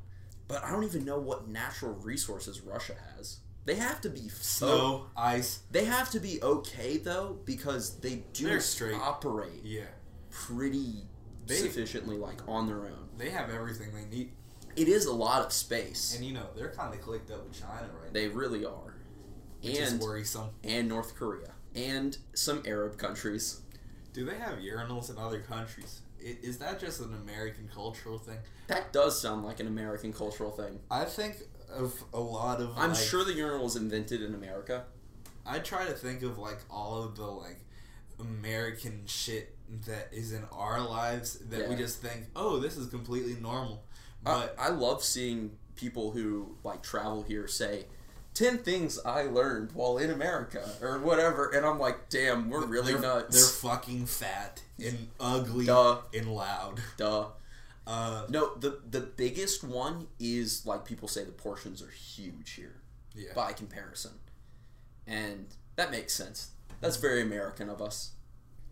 But 0.48 0.64
I 0.64 0.72
don't 0.72 0.84
even 0.84 1.06
know 1.06 1.20
what 1.20 1.48
natural 1.48 1.94
resources 1.94 2.62
Russia 2.62 2.96
has. 3.16 3.38
They 3.66 3.76
have 3.76 4.02
to 4.02 4.10
be 4.10 4.28
Snow, 4.30 5.08
ice. 5.16 5.60
They 5.72 5.86
have 5.86 6.10
to 6.12 6.20
be 6.20 6.42
okay 6.42 6.98
though 6.98 7.38
because 7.46 8.00
they 8.00 8.24
do 8.34 8.60
straight. 8.60 8.96
operate 8.96 9.64
Yeah. 9.64 9.86
pretty 10.30 11.08
They- 11.46 11.60
sufficiently 11.60 12.18
like 12.18 12.42
on 12.48 12.68
their 12.68 12.86
own. 12.88 13.10
They 13.18 13.30
have 13.30 13.50
everything 13.50 13.94
they 13.94 14.06
need. 14.06 14.32
It 14.76 14.88
is 14.88 15.06
a 15.06 15.14
lot 15.14 15.46
of 15.46 15.52
space. 15.54 16.16
And 16.16 16.26
you 16.26 16.34
know, 16.34 16.48
they're 16.56 16.72
kind 16.74 16.94
of 16.94 17.02
clicked 17.02 17.30
up 17.30 17.44
with 17.48 17.60
China 17.60 17.90
right 18.02 18.12
They 18.14 18.28
really 18.30 18.66
are. 18.66 18.72
now. 18.72 19.68
Which 19.70 19.78
is 19.78 19.92
and 19.92 20.02
worrisome. 20.02 20.50
and 20.64 20.88
North 20.88 21.14
Korea 21.16 21.54
and 21.76 22.18
some 22.34 22.64
Arab 22.66 22.98
countries. 22.98 23.62
Do 24.14 24.26
they 24.26 24.36
have 24.36 24.58
urinals 24.60 25.10
in 25.12 25.18
other 25.18 25.40
countries? 25.42 26.02
Is 26.20 26.58
that 26.60 26.80
just 26.80 27.00
an 27.00 27.14
American 27.14 27.68
cultural 27.74 28.18
thing? 28.18 28.40
That 28.68 28.92
does 28.94 29.20
sound 29.22 29.44
like 29.44 29.60
an 29.60 29.68
American 29.68 30.14
cultural 30.14 30.52
thing. 30.52 30.80
I 30.90 31.06
think 31.06 31.38
of 31.74 32.04
a 32.14 32.20
lot 32.20 32.62
of. 32.62 32.78
I'm 32.78 32.90
like- 32.90 33.00
sure 33.00 33.24
the 33.24 33.34
urinal 33.34 33.64
was 33.66 33.76
invented 33.76 34.22
in 34.22 34.34
America. 34.34 34.86
I 35.46 35.60
try 35.60 35.86
to 35.86 35.94
think 35.94 36.22
of 36.22 36.38
like 36.38 36.60
all 36.70 37.04
of 37.04 37.16
the 37.16 37.26
like 37.26 37.60
American 38.20 39.04
shit 39.06 39.56
that 39.86 40.10
is 40.12 40.32
in 40.34 40.44
our 40.52 40.82
lives 40.82 41.40
that 41.50 41.70
we 41.70 41.76
just 41.76 42.02
think, 42.02 42.26
oh, 42.36 42.60
this 42.60 42.78
is 42.78 42.88
completely 42.90 43.36
normal. 43.42 43.84
I, 44.26 44.32
But 44.34 44.56
I 44.60 44.70
love 44.70 45.04
seeing 45.04 45.58
people 45.76 46.12
who 46.12 46.56
like 46.64 46.84
travel 46.84 47.24
here 47.24 47.48
say 47.48 47.86
10 48.34 48.60
things 48.60 49.00
I 49.04 49.24
learned 49.24 49.72
while 49.74 49.98
in 49.98 50.12
America 50.12 50.70
or 50.82 51.00
whatever 51.00 51.50
and 51.50 51.66
I'm 51.66 51.80
like, 51.80 52.10
"Damn, 52.10 52.50
we're 52.50 52.66
really 52.66 52.94
they're, 52.94 53.02
nuts." 53.02 53.36
They're 53.36 53.72
fucking 53.72 54.06
fat 54.06 54.62
and 54.80 55.08
ugly 55.20 55.66
Duh. 55.66 56.00
and 56.14 56.34
loud. 56.34 56.82
Duh. 56.98 57.28
Uh, 57.88 58.26
No, 58.30 58.56
the 58.56 58.80
the 58.90 59.02
biggest 59.02 59.64
one 59.64 60.08
is 60.20 60.66
like 60.66 60.86
people 60.86 61.08
say 61.08 61.24
the 61.24 61.32
portions 61.32 61.82
are 61.82 61.90
huge 61.92 62.52
here 62.52 62.82
yeah. 63.16 63.34
by 63.36 63.54
comparison. 63.54 64.12
And 65.08 65.48
that 65.76 65.92
makes 65.92 66.14
sense. 66.14 66.52
That's 66.80 66.98
very 66.98 67.22
American 67.22 67.70
of 67.70 67.82
us. 67.82 68.12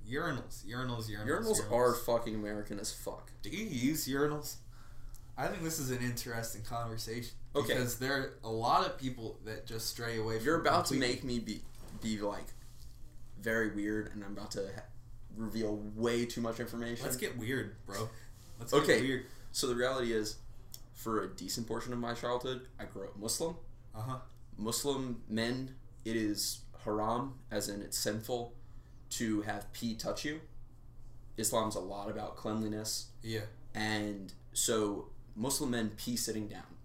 Urinals, 0.10 0.66
urinals, 0.66 1.10
urinals. 1.10 1.28
Urinals 1.28 1.72
are 1.72 1.94
fucking 1.94 2.34
American 2.36 2.80
as 2.80 2.92
fuck. 2.92 3.32
Do 3.42 3.50
you 3.50 3.66
use 3.66 4.08
urinals? 4.08 4.56
I 5.38 5.48
think 5.48 5.63
this 5.63 5.80
is 5.80 5.89
an 5.92 6.01
interesting 6.01 6.63
conversation 6.63 7.32
Okay. 7.56 7.74
because 7.74 7.98
there 7.98 8.13
are 8.13 8.34
a 8.44 8.50
lot 8.50 8.86
of 8.86 8.98
people 8.98 9.39
that 9.46 9.66
just 9.66 9.88
stray 9.88 10.18
away. 10.18 10.38
from 10.38 10.46
You're 10.46 10.60
about 10.62 10.86
to 10.88 10.96
make 10.96 11.24
me 11.24 11.39
be 11.39 11.62
be 12.01 12.20
like 12.20 12.48
very 13.42 13.72
weird, 13.72 14.12
and 14.13 14.24
I'm 14.24 14.34
about 14.34 14.51
to 14.51 14.68
ha- 14.75 14.84
reveal 15.36 15.78
way 15.96 16.25
too 16.25 16.42
much 16.42 16.60
information. 16.60 17.06
Let's 17.06 17.18
get 17.18 17.38
weird, 17.38 17.75
bro. 17.86 18.10
Let's 18.60 18.74
Okay. 18.74 19.01
weird. 19.01 19.25
so 19.51 19.68
the 19.68 19.75
reality 19.75 20.12
is, 20.13 20.38
for 20.94 21.24
a 21.24 21.28
decent 21.36 21.68
portion 21.68 21.94
of 21.94 22.00
my 22.00 22.13
childhood, 22.13 22.68
I 22.78 22.86
grew 22.86 23.06
up 23.08 23.18
Muslim. 23.18 23.56
Uh 23.96 24.01
huh. 24.01 24.20
Muslim 24.58 25.24
men, 25.30 25.75
it 26.06 26.16
is 26.16 26.62
haram, 26.84 27.39
as 27.50 27.70
in 27.70 27.82
it's 27.82 27.98
sinful, 27.98 28.54
to 29.12 29.42
have 29.44 29.72
pee 29.74 29.96
touch 29.96 30.25
you. 30.25 30.42
Islam's 31.38 31.75
a 31.75 31.80
lot 31.80 32.10
about 32.10 32.36
cleanliness, 32.36 33.08
Yeah. 33.24 33.46
and 33.74 34.34
so 34.54 35.10
Muslim 35.36 35.72
men 35.72 35.92
pee 35.92 36.18
sitting 36.18 36.48
down. 36.50 36.75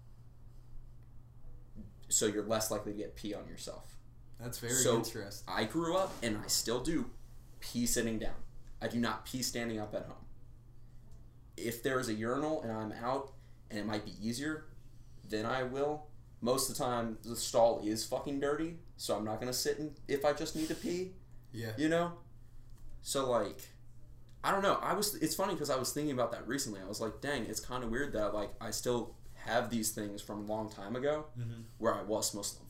So 2.07 2.25
you're 2.27 2.45
less 2.45 2.71
likely 2.71 2.93
to 2.93 2.97
get 2.97 3.15
pee 3.15 3.33
on 3.33 3.47
yourself. 3.47 3.97
That's 4.39 4.57
very 4.59 4.73
So- 4.73 4.95
interesting. 4.97 5.47
I 5.53 5.65
grew 5.65 5.97
up, 5.97 6.13
and 6.23 6.37
I 6.37 6.47
still 6.47 6.81
do, 6.81 7.09
pee 7.59 7.85
sitting 7.85 8.19
down. 8.19 8.35
I 8.81 8.87
do 8.87 8.99
not 8.99 9.25
pee 9.25 9.41
standing 9.41 9.79
up 9.79 9.93
at 9.93 10.05
home. 10.05 10.24
If 11.57 11.83
there 11.83 11.99
is 11.99 12.09
a 12.09 12.13
urinal 12.13 12.61
and 12.63 12.71
I'm 12.71 12.91
out, 13.03 13.31
and 13.69 13.79
it 13.79 13.85
might 13.85 14.05
be 14.05 14.13
easier, 14.21 14.65
then 15.29 15.45
I 15.45 15.63
will. 15.63 16.07
Most 16.41 16.69
of 16.69 16.77
the 16.77 16.83
time, 16.83 17.17
the 17.23 17.35
stall 17.35 17.81
is 17.83 18.03
fucking 18.05 18.39
dirty, 18.39 18.77
so 18.97 19.15
I'm 19.15 19.25
not 19.25 19.39
gonna 19.39 19.53
sit 19.53 19.79
in 19.79 19.91
if 20.07 20.25
I 20.25 20.33
just 20.33 20.55
need 20.55 20.67
to 20.67 20.75
pee. 20.75 21.13
Yeah. 21.51 21.71
You 21.77 21.89
know. 21.89 22.13
So 23.01 23.29
like, 23.29 23.69
I 24.43 24.51
don't 24.51 24.61
know. 24.61 24.77
I 24.81 24.93
was. 24.93 25.15
It's 25.15 25.33
funny 25.35 25.53
because 25.53 25.69
I 25.69 25.77
was 25.77 25.91
thinking 25.93 26.13
about 26.13 26.31
that 26.33 26.47
recently. 26.47 26.81
I 26.83 26.87
was 26.87 26.99
like, 27.01 27.21
dang, 27.21 27.45
it's 27.45 27.59
kind 27.59 27.83
of 27.83 27.89
weird 27.89 28.13
that 28.13 28.33
like 28.33 28.51
I 28.61 28.71
still 28.71 29.15
have 29.45 29.69
these 29.69 29.91
things 29.91 30.21
from 30.21 30.39
a 30.39 30.53
long 30.53 30.69
time 30.69 30.95
ago 30.95 31.25
Mm-hmm. 31.39 31.61
where 31.77 31.93
I 31.93 32.01
was 32.03 32.33
Muslim. 32.33 32.65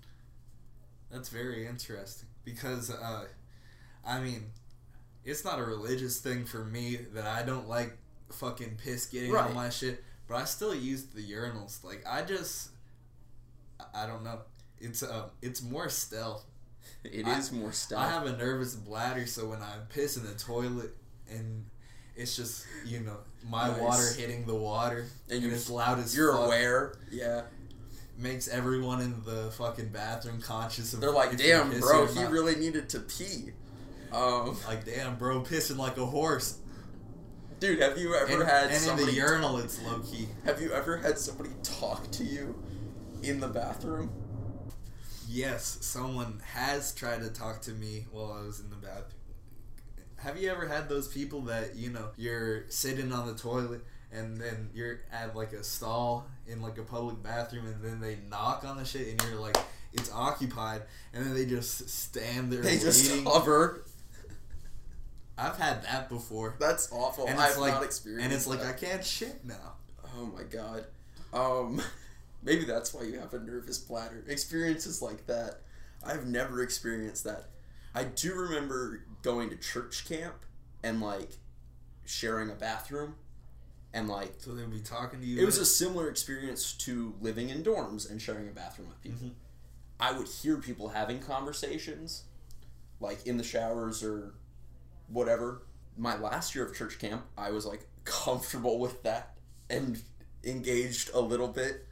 That's 1.11 1.29
very 1.29 1.65
interesting 1.65 2.27
because, 2.43 2.91
uh, 2.91 3.25
I 4.05 4.19
mean, 4.19 4.47
it's 5.23 5.45
not 5.45 5.59
a 5.59 5.63
religious 5.63 6.19
thing 6.19 6.45
for 6.45 6.65
me 6.65 6.97
that 7.13 7.25
I 7.25 7.43
don't 7.43 7.67
like 7.69 7.97
fucking 8.31 8.77
piss 8.83 9.05
getting 9.05 9.31
Right. 9.31 9.45
on 9.45 9.53
my 9.53 9.69
shit, 9.69 10.03
but 10.27 10.35
I 10.35 10.45
still 10.45 10.73
use 10.75 11.03
the 11.05 11.21
urinals. 11.21 11.83
Like 11.83 12.03
I 12.07 12.21
just, 12.23 12.69
I- 13.93 14.07
don't 14.07 14.23
know. 14.23 14.39
It's 14.79 15.03
uh, 15.03 15.29
it's 15.41 15.61
more 15.61 15.89
stealth. 15.89 16.43
It 17.03 17.25
I- 17.27 17.37
is 17.37 17.51
more 17.51 17.71
stealth. 17.71 18.01
I 18.03 18.09
have 18.09 18.25
a 18.25 18.35
nervous 18.35 18.75
bladder, 18.75 19.25
so 19.27 19.47
when 19.49 19.61
I 19.61 19.73
piss 19.89 20.17
in 20.17 20.25
the 20.25 20.33
toilet 20.33 20.95
and 21.29 21.65
it's 22.15 22.35
just 22.35 22.65
you 22.85 22.99
know 23.01 23.17
my 23.47 23.67
Nice. 23.69 23.79
water 23.81 24.13
hitting 24.17 24.45
the 24.45 24.55
water 24.55 25.05
And 25.29 25.43
and, 25.43 25.53
it's 25.53 25.69
loud 25.69 25.99
as 25.99 26.15
You're 26.15 26.33
fuck, 26.33 26.45
aware, 26.45 26.95
yeah. 27.11 27.43
makes 28.17 28.47
everyone 28.47 29.01
in 29.01 29.21
the 29.23 29.51
fucking 29.51 29.89
bathroom 29.89 30.41
conscious 30.41 30.93
of. 30.93 31.01
They're 31.01 31.11
like, 31.11 31.37
damn, 31.37 31.77
bro, 31.79 32.07
he 32.07 32.23
really 32.25 32.55
needed 32.55 32.89
to 32.89 32.99
pee. 33.01 33.51
Um, 34.11 34.57
Like, 34.67 34.85
damn, 34.85 35.17
bro, 35.17 35.41
pissing 35.41 35.77
like 35.77 35.97
a 35.97 36.05
horse. 36.05 36.57
Dude, 37.59 37.79
have 37.79 37.97
you 37.97 38.15
ever 38.15 38.41
And, 38.41 38.43
had 38.49 38.63
and 38.65 38.73
in 38.73 38.79
somebody? 38.79 39.11
the 39.11 39.17
urinal, 39.17 39.57
it's 39.57 39.81
low 39.83 39.99
key. 39.99 40.27
have 40.45 40.61
you 40.61 40.71
ever 40.71 40.97
had 40.97 41.17
somebody 41.17 41.51
talk 41.63 42.09
to 42.11 42.23
you 42.23 42.55
in 43.23 43.39
the 43.39 43.47
bathroom? 43.47 44.09
Yes, 45.27 45.77
someone 45.81 46.41
has 46.53 46.93
tried 46.93 47.21
to 47.21 47.29
talk 47.29 47.61
to 47.63 47.71
me 47.71 48.05
while 48.11 48.31
I 48.39 48.45
was 48.45 48.59
in 48.59 48.69
the 48.69 48.75
bathroom. 48.75 49.11
Have 50.17 50.37
you 50.41 50.49
ever 50.49 50.67
had 50.67 50.87
those 50.89 51.07
people 51.07 51.41
that 51.41 51.75
you 51.75 51.89
know 51.91 52.09
you're 52.17 52.69
sitting 52.69 53.11
on 53.11 53.27
the 53.27 53.33
toilet 53.35 53.81
and 54.11 54.37
then 54.37 54.69
you're 54.73 55.01
at 55.11 55.35
like 55.35 55.53
a 55.53 55.63
stall 55.63 56.27
in 56.47 56.61
like 56.61 56.77
a 56.77 56.83
public 56.83 57.21
bathroom 57.21 57.65
and 57.67 57.83
then 57.83 57.99
they 57.99 58.17
knock 58.29 58.63
on 58.65 58.77
the 58.77 58.85
shit 58.85 59.07
and 59.07 59.21
you're 59.23 59.39
like 59.39 59.57
it's 59.93 60.11
occupied 60.11 60.81
and 61.13 61.25
then 61.25 61.33
they 61.33 61.45
just 61.45 61.89
stand 61.89 62.51
there 62.51 62.61
They 62.61 62.77
just 62.77 63.09
waiting. 63.11 63.25
hover. 63.25 63.83
I've 65.37 65.57
had 65.57 65.83
that 65.83 66.07
before. 66.09 66.55
That's 66.59 66.89
awful. 66.91 67.27
And 67.27 67.39
I've 67.39 67.57
like 67.57 67.73
not 67.73 67.83
experienced. 67.83 68.23
and 68.25 68.33
it's 68.33 68.47
like 68.47 68.61
that. 68.61 68.75
I 68.75 68.77
can't 68.77 69.03
shit 69.05 69.43
now. 69.45 69.73
Oh 70.17 70.25
my 70.25 70.43
god. 70.43 70.85
Um, 71.33 71.81
maybe 72.43 72.63
that's 72.65 72.93
why 72.93 73.03
you 73.03 73.19
have 73.19 73.33
a 73.33 73.39
nervous 73.39 73.77
bladder. 73.77 74.23
Experiences 74.27 75.01
like 75.01 75.25
that, 75.27 75.61
I've 76.05 76.25
never 76.25 76.61
experienced 76.61 77.23
that. 77.25 77.49
I 77.93 78.03
do 78.05 78.33
remember 78.33 79.05
going 79.23 79.49
to 79.49 79.57
church 79.57 80.07
camp 80.07 80.35
and 80.83 81.01
like 81.01 81.31
sharing 82.05 82.49
a 82.49 82.53
bathroom, 82.55 83.15
and 83.93 84.07
like 84.07 84.35
So 84.37 84.53
they'd 84.53 84.69
be 84.71 84.79
talking 84.79 85.19
to 85.19 85.25
you. 85.25 85.41
it 85.41 85.45
was 85.45 85.57
a 85.57 85.65
similar 85.65 86.09
experience 86.09 86.73
to 86.79 87.13
living 87.19 87.49
in 87.49 87.63
dorms 87.63 88.09
and 88.09 88.21
sharing 88.21 88.47
a 88.47 88.51
bathroom 88.51 88.89
with 88.89 89.01
people. 89.01 89.27
Mhm. 89.27 89.31
I 89.99 90.11
would 90.17 90.27
hear 90.27 90.57
people 90.57 90.89
having 90.89 91.19
conversations, 91.19 92.23
like 92.99 93.25
in 93.25 93.37
the 93.37 93.43
showers 93.43 94.03
or 94.03 94.33
whatever. 95.07 95.63
My 95.97 96.17
last 96.17 96.55
year 96.55 96.65
of 96.65 96.75
church 96.75 96.99
camp, 96.99 97.23
I 97.37 97.51
was 97.51 97.65
like 97.65 97.87
comfortable 98.03 98.79
with 98.79 99.01
that 99.03 99.35
and 99.69 100.01
engaged 100.43 101.09
a 101.13 101.19
little 101.19 101.47
bit. 101.47 101.85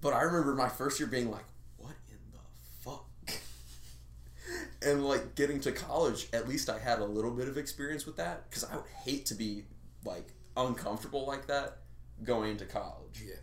But 0.00 0.12
I 0.12 0.22
remember 0.22 0.54
my 0.54 0.68
first 0.68 0.98
year 0.98 1.08
being 1.08 1.30
like, 1.30 1.44
what 1.78 1.94
in 2.08 2.16
the 2.32 2.38
fuck? 2.80 3.06
and 4.82 5.04
like 5.04 5.34
getting 5.34 5.60
to 5.60 5.72
college, 5.72 6.28
at 6.32 6.48
least 6.48 6.68
I 6.68 6.78
had 6.78 6.98
a 7.00 7.04
little 7.04 7.30
bit 7.30 7.48
of 7.48 7.56
experience 7.56 8.06
with 8.06 8.16
that 8.16 8.48
because 8.48 8.64
I 8.64 8.76
would 8.76 8.86
hate 9.04 9.26
to 9.26 9.34
be 9.34 9.64
like 10.04 10.28
uncomfortable 10.56 11.26
like 11.26 11.46
that 11.46 11.78
going 12.22 12.52
into 12.52 12.64
college. 12.64 13.22
Yeah. 13.26 13.34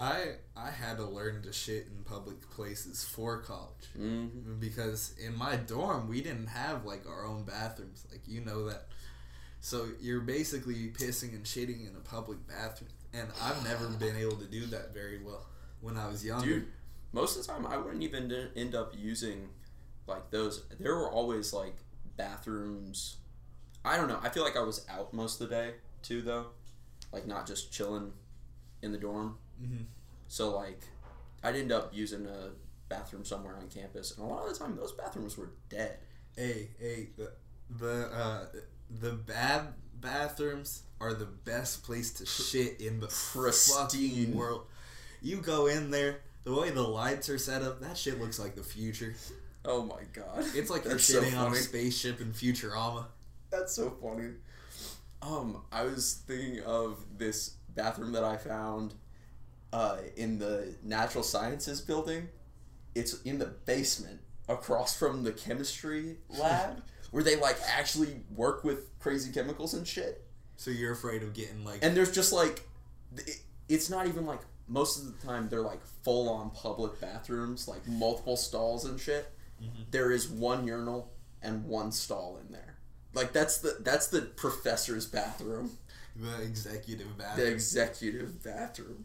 I 0.00 0.34
I 0.56 0.70
had 0.70 0.96
to 0.96 1.04
learn 1.04 1.42
to 1.42 1.52
shit 1.52 1.86
in 1.86 2.02
public 2.04 2.50
places 2.50 3.04
for 3.04 3.40
college 3.42 3.70
Mm-hmm. 3.98 4.58
because 4.60 5.14
in 5.24 5.36
my 5.36 5.56
dorm 5.56 6.08
we 6.08 6.20
didn't 6.20 6.48
have 6.48 6.84
like 6.84 7.06
our 7.08 7.24
own 7.24 7.44
bathrooms 7.44 8.04
like 8.10 8.22
you 8.26 8.40
know 8.40 8.68
that 8.68 8.86
so 9.60 9.86
you're 10.00 10.20
basically 10.20 10.92
pissing 10.92 11.30
and 11.34 11.44
shitting 11.44 11.88
in 11.88 11.94
a 11.96 12.00
public 12.00 12.44
bathroom 12.48 12.90
and 13.12 13.28
I've 13.40 13.62
never 13.62 13.86
been 14.04 14.16
able 14.16 14.36
to 14.36 14.46
do 14.46 14.66
that 14.66 14.92
very 14.92 15.22
well 15.22 15.46
when 15.80 15.96
I 15.96 16.08
was 16.08 16.24
younger 16.24 16.46
Dude, 16.46 16.66
most 17.12 17.38
of 17.38 17.46
the 17.46 17.52
time 17.52 17.64
I 17.66 17.76
wouldn't 17.76 18.02
even 18.02 18.48
end 18.56 18.74
up 18.74 18.92
using 18.98 19.48
like 20.08 20.30
those. 20.32 20.64
There 20.80 20.94
were 20.96 21.10
always 21.10 21.52
like 21.52 21.76
bathrooms. 22.16 23.16
I 23.84 23.96
don't 23.96 24.08
know. 24.08 24.18
I 24.22 24.28
feel 24.30 24.42
like 24.44 24.56
I 24.56 24.62
was 24.62 24.84
out 24.90 25.12
most 25.14 25.40
of 25.40 25.48
the 25.48 25.54
day 25.54 25.70
too, 26.02 26.22
though. 26.22 26.46
Like 27.12 27.26
not 27.26 27.46
just 27.46 27.72
chilling 27.72 28.12
in 28.82 28.90
the 28.92 28.98
dorm. 28.98 29.38
Mhm. 29.62 29.86
So 30.28 30.56
like, 30.56 30.82
I'd 31.42 31.56
end 31.56 31.72
up 31.72 31.92
using 31.94 32.26
a 32.26 32.50
bathroom 32.88 33.24
somewhere 33.24 33.56
on 33.56 33.68
campus, 33.68 34.16
and 34.16 34.24
a 34.24 34.28
lot 34.28 34.46
of 34.46 34.52
the 34.52 34.58
time 34.58 34.76
those 34.76 34.92
bathrooms 34.92 35.36
were 35.36 35.50
dead. 35.68 35.98
Hey, 36.36 36.68
hey, 36.78 37.08
the 37.16 37.32
the 37.70 38.06
uh, 38.12 38.46
the 39.00 39.12
bad 39.12 39.74
bathrooms 40.00 40.82
are 41.00 41.14
the 41.14 41.26
best 41.26 41.82
place 41.82 42.12
to 42.14 42.26
shit 42.26 42.80
in 42.80 43.00
the 43.00 43.06
Pristine. 43.08 44.34
world. 44.34 44.66
You 45.22 45.38
go 45.40 45.66
in 45.66 45.90
there, 45.90 46.20
the 46.44 46.54
way 46.54 46.70
the 46.70 46.82
lights 46.82 47.28
are 47.28 47.38
set 47.38 47.62
up, 47.62 47.80
that 47.80 47.96
shit 47.96 48.20
looks 48.20 48.38
like 48.38 48.54
the 48.54 48.62
future. 48.62 49.14
Oh 49.64 49.82
my 49.82 50.02
god. 50.12 50.44
It's 50.54 50.68
like 50.70 50.84
you're 50.84 50.98
sitting 50.98 51.32
so 51.32 51.38
on 51.38 51.52
a 51.52 51.56
spaceship 51.56 52.20
in 52.20 52.32
Futurama. 52.32 53.06
That's 53.50 53.74
so 53.74 53.90
funny. 53.90 54.32
Um, 55.22 55.62
I 55.72 55.84
was 55.84 56.22
thinking 56.26 56.60
of 56.64 56.98
this 57.16 57.54
bathroom 57.74 58.12
that 58.12 58.24
I 58.24 58.36
found 58.36 58.92
uh, 59.74 59.96
in 60.16 60.38
the 60.38 60.72
natural 60.84 61.24
sciences 61.24 61.80
building. 61.80 62.28
It's 62.94 63.20
in 63.22 63.38
the 63.40 63.46
basement 63.46 64.20
across 64.48 64.96
from 64.96 65.24
the 65.24 65.32
chemistry 65.32 66.18
lab 66.28 66.80
where 67.10 67.24
they 67.24 67.34
like 67.36 67.56
actually 67.68 68.20
work 68.34 68.62
with 68.62 68.96
crazy 69.00 69.32
chemicals 69.32 69.74
and 69.74 69.86
shit. 69.86 70.24
So 70.56 70.70
you're 70.70 70.92
afraid 70.92 71.22
of 71.24 71.34
getting 71.34 71.64
like 71.64 71.80
And 71.84 71.96
there's 71.96 72.12
just 72.12 72.32
like 72.32 72.62
it, 73.16 73.40
it's 73.68 73.90
not 73.90 74.06
even 74.06 74.26
like 74.26 74.40
most 74.68 75.00
of 75.00 75.06
the 75.20 75.26
time 75.26 75.48
they're 75.48 75.60
like 75.60 75.84
full 76.04 76.28
on 76.28 76.50
public 76.50 77.00
bathrooms, 77.00 77.66
like 77.66 77.84
multiple 77.88 78.36
stalls 78.36 78.84
and 78.84 78.98
shit. 79.00 79.32
Mhm. 79.60 79.90
There 79.90 80.12
is 80.12 80.28
one 80.28 80.66
urinal 80.66 81.10
and 81.42 81.64
one 81.64 81.90
stall 81.90 82.38
in 82.44 82.52
there. 82.52 82.76
Like 83.12 83.32
that's 83.32 83.58
the 83.58 83.78
that's 83.80 84.06
the 84.06 84.22
professor's 84.22 85.06
bathroom, 85.06 85.78
the 86.14 86.42
executive 86.42 87.18
bathroom. 87.18 87.46
the 87.46 87.52
executive 87.52 88.42
bathroom. 88.44 89.04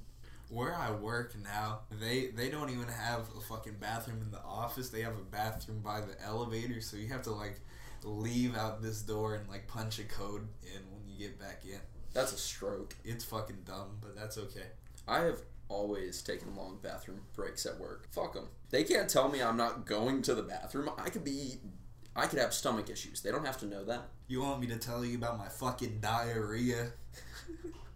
Where 0.50 0.76
I 0.76 0.92
work 0.92 1.36
now, 1.44 1.82
they 1.92 2.28
they 2.28 2.50
don't 2.50 2.72
even 2.72 2.88
have 2.88 3.28
a 3.38 3.42
fucking 3.42 3.76
bathroom 3.80 4.22
in 4.22 4.32
the 4.32 4.42
office. 4.42 4.90
They 4.90 5.02
have 5.02 5.14
a 5.14 5.32
bathroom 5.32 5.82
by 5.82 6.02
the 6.02 6.20
elevator, 6.26 6.82
so 6.82 6.98
you 6.98 7.08
have 7.10 7.22
to 7.24 7.32
like 7.32 7.60
leave 8.04 8.56
out 8.58 8.82
this 8.82 9.02
door 9.02 9.36
and 9.36 9.48
like 9.48 9.68
punch 9.68 10.00
a 10.00 10.04
code 10.04 10.48
in 10.64 10.82
when 10.92 11.08
you 11.08 11.20
get 11.20 11.40
back 11.40 11.64
in. 11.66 11.80
That's 12.14 12.34
a 12.34 12.38
stroke. 12.38 12.96
It's 13.06 13.24
fucking 13.24 13.64
dumb, 13.66 13.98
but 14.02 14.16
that's 14.16 14.38
okay. 14.38 14.68
I 15.08 15.20
have 15.20 15.40
always 15.68 16.22
taken 16.22 16.56
long 16.56 16.80
bathroom 16.82 17.22
breaks 17.36 17.66
at 17.66 17.80
work. 17.80 18.08
Fuck 18.12 18.34
them. 18.34 18.48
They 18.72 18.84
can't 18.84 19.10
tell 19.10 19.30
me 19.30 19.42
I'm 19.42 19.58
not 19.58 19.86
going 19.86 20.22
to 20.24 20.36
the 20.36 20.42
bathroom. 20.42 20.90
I 20.98 21.10
could 21.10 21.24
be, 21.24 21.60
I 22.16 22.26
could 22.26 22.40
have 22.40 22.54
stomach 22.54 22.90
issues. 22.90 23.22
They 23.22 23.32
don't 23.32 23.46
have 23.46 23.60
to 23.60 23.66
know 23.66 23.84
that. 23.86 24.10
You 24.28 24.42
want 24.42 24.62
me 24.62 24.68
to 24.68 24.78
tell 24.78 25.06
you 25.06 25.18
about 25.18 25.38
my 25.38 25.48
fucking 25.48 26.00
diarrhea? 26.02 26.92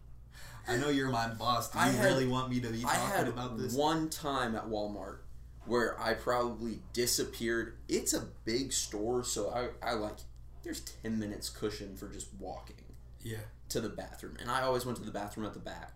I 0.67 0.77
know 0.77 0.89
you're 0.89 1.09
my 1.09 1.27
boss. 1.27 1.69
Do 1.71 1.77
you 1.79 1.85
I 1.85 1.87
had- 1.89 2.05
really 2.05 2.27
want 2.27 2.49
me 2.49 2.59
to 2.61 2.69
be 2.69 2.79
I 2.85 2.95
talking 2.95 3.09
had 3.17 3.27
about 3.27 3.57
this? 3.57 3.73
one 3.73 4.09
time 4.09 4.55
at 4.55 4.67
Walmart 4.67 5.17
where 5.65 5.99
I 5.99 6.13
probably 6.13 6.79
disappeared. 6.91 7.77
It's 7.87 8.13
a 8.13 8.27
big 8.43 8.73
store, 8.73 9.23
so 9.23 9.49
I, 9.49 9.91
I 9.91 9.93
like 9.93 10.17
there's 10.63 10.81
ten 10.81 11.19
minutes 11.19 11.49
cushion 11.49 11.95
for 11.95 12.07
just 12.09 12.27
walking 12.39 12.75
Yeah, 13.21 13.37
to 13.69 13.79
the 13.81 13.89
bathroom, 13.89 14.35
and 14.41 14.49
I 14.51 14.61
always 14.63 14.85
went 14.85 14.97
to 14.97 15.03
the 15.05 15.11
bathroom 15.11 15.45
at 15.45 15.53
the 15.53 15.59
back, 15.59 15.95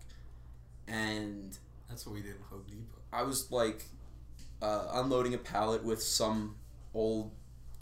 and 0.86 1.56
that's 1.88 2.06
what 2.06 2.14
we 2.14 2.22
did 2.22 2.36
in 2.36 2.42
Home 2.50 2.64
Depot. 2.66 2.98
I 3.12 3.22
was 3.22 3.50
like 3.50 3.84
uh, 4.62 4.88
unloading 4.92 5.34
a 5.34 5.38
pallet 5.38 5.84
with 5.84 6.02
some 6.02 6.56
old 6.94 7.32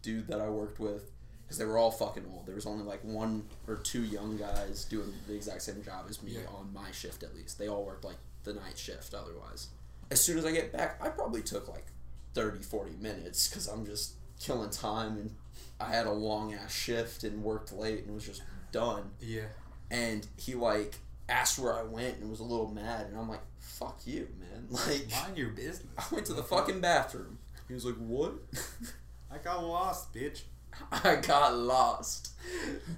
dude 0.03 0.29
that 0.29 0.41
I 0.41 0.49
worked 0.49 0.79
with 0.79 1.11
because 1.47 1.59
they 1.59 1.65
were 1.65 1.79
all 1.79 1.91
fucking 1.91 2.25
old. 2.33 2.47
There 2.47 2.55
was 2.55 2.67
only 2.67 2.85
like 2.85 3.03
one 3.05 3.45
or 3.69 3.77
two 3.77 4.03
young 4.03 4.37
guys 4.37 4.85
doing 4.85 5.13
the 5.29 5.35
exact 5.35 5.63
same 5.63 5.83
job 5.83 6.07
as 6.09 6.23
me 6.23 6.33
Yeah. 6.33 6.47
on 6.59 6.73
my 6.75 6.91
shift 6.93 7.23
at 7.23 7.35
least. 7.35 7.59
They 7.59 7.69
all 7.69 7.85
worked 7.85 8.05
like 8.05 8.17
the 8.45 8.55
night 8.55 8.77
shift 8.79 9.15
otherwise. 9.15 9.69
As 10.11 10.21
soon 10.21 10.39
as 10.39 10.45
I 10.45 10.53
get 10.53 10.73
back, 10.73 10.99
I 11.03 11.09
probably 11.09 11.43
took 11.43 11.69
like 11.69 11.87
30, 12.35 12.63
40 12.63 12.93
minutes 13.01 13.49
because 13.49 13.67
I'm 13.69 13.87
just 13.87 14.15
killing 14.41 14.71
time 14.71 15.17
and 15.19 15.35
I 15.81 15.87
had 15.87 16.07
a 16.07 16.13
long 16.13 16.53
ass 16.55 16.75
shift 16.75 17.25
and 17.25 17.43
worked 17.43 17.73
late 17.73 18.05
and 18.05 18.15
was 18.15 18.25
just 18.27 18.43
done. 18.73 19.11
Yeah, 19.21 19.47
And 19.91 20.27
he 20.37 20.55
like 20.55 20.97
asked 21.29 21.59
where 21.59 21.75
I 21.75 21.83
went 21.83 22.19
and 22.19 22.31
was 22.31 22.41
a 22.41 22.45
little 22.45 22.71
mad 22.71 23.07
and 23.07 23.19
I'm 23.19 23.29
like, 23.29 23.41
fuck 23.59 24.01
you, 24.05 24.29
man. 24.41 24.67
Like, 24.71 25.09
mind 25.11 25.37
your 25.39 25.51
business. 25.51 25.87
I 25.99 26.05
went 26.13 26.27
to 26.27 26.33
the 26.35 26.43
fucking 26.43 26.81
bathroom. 26.81 27.39
He 27.69 27.75
was 27.75 27.85
like, 27.85 27.95
"What?" 27.97 28.35
I 29.31 29.39
got 29.39 29.63
lost, 29.65 30.13
bitch. 30.15 30.43
I 30.93 31.17
got 31.17 31.57
lost. 31.57 32.33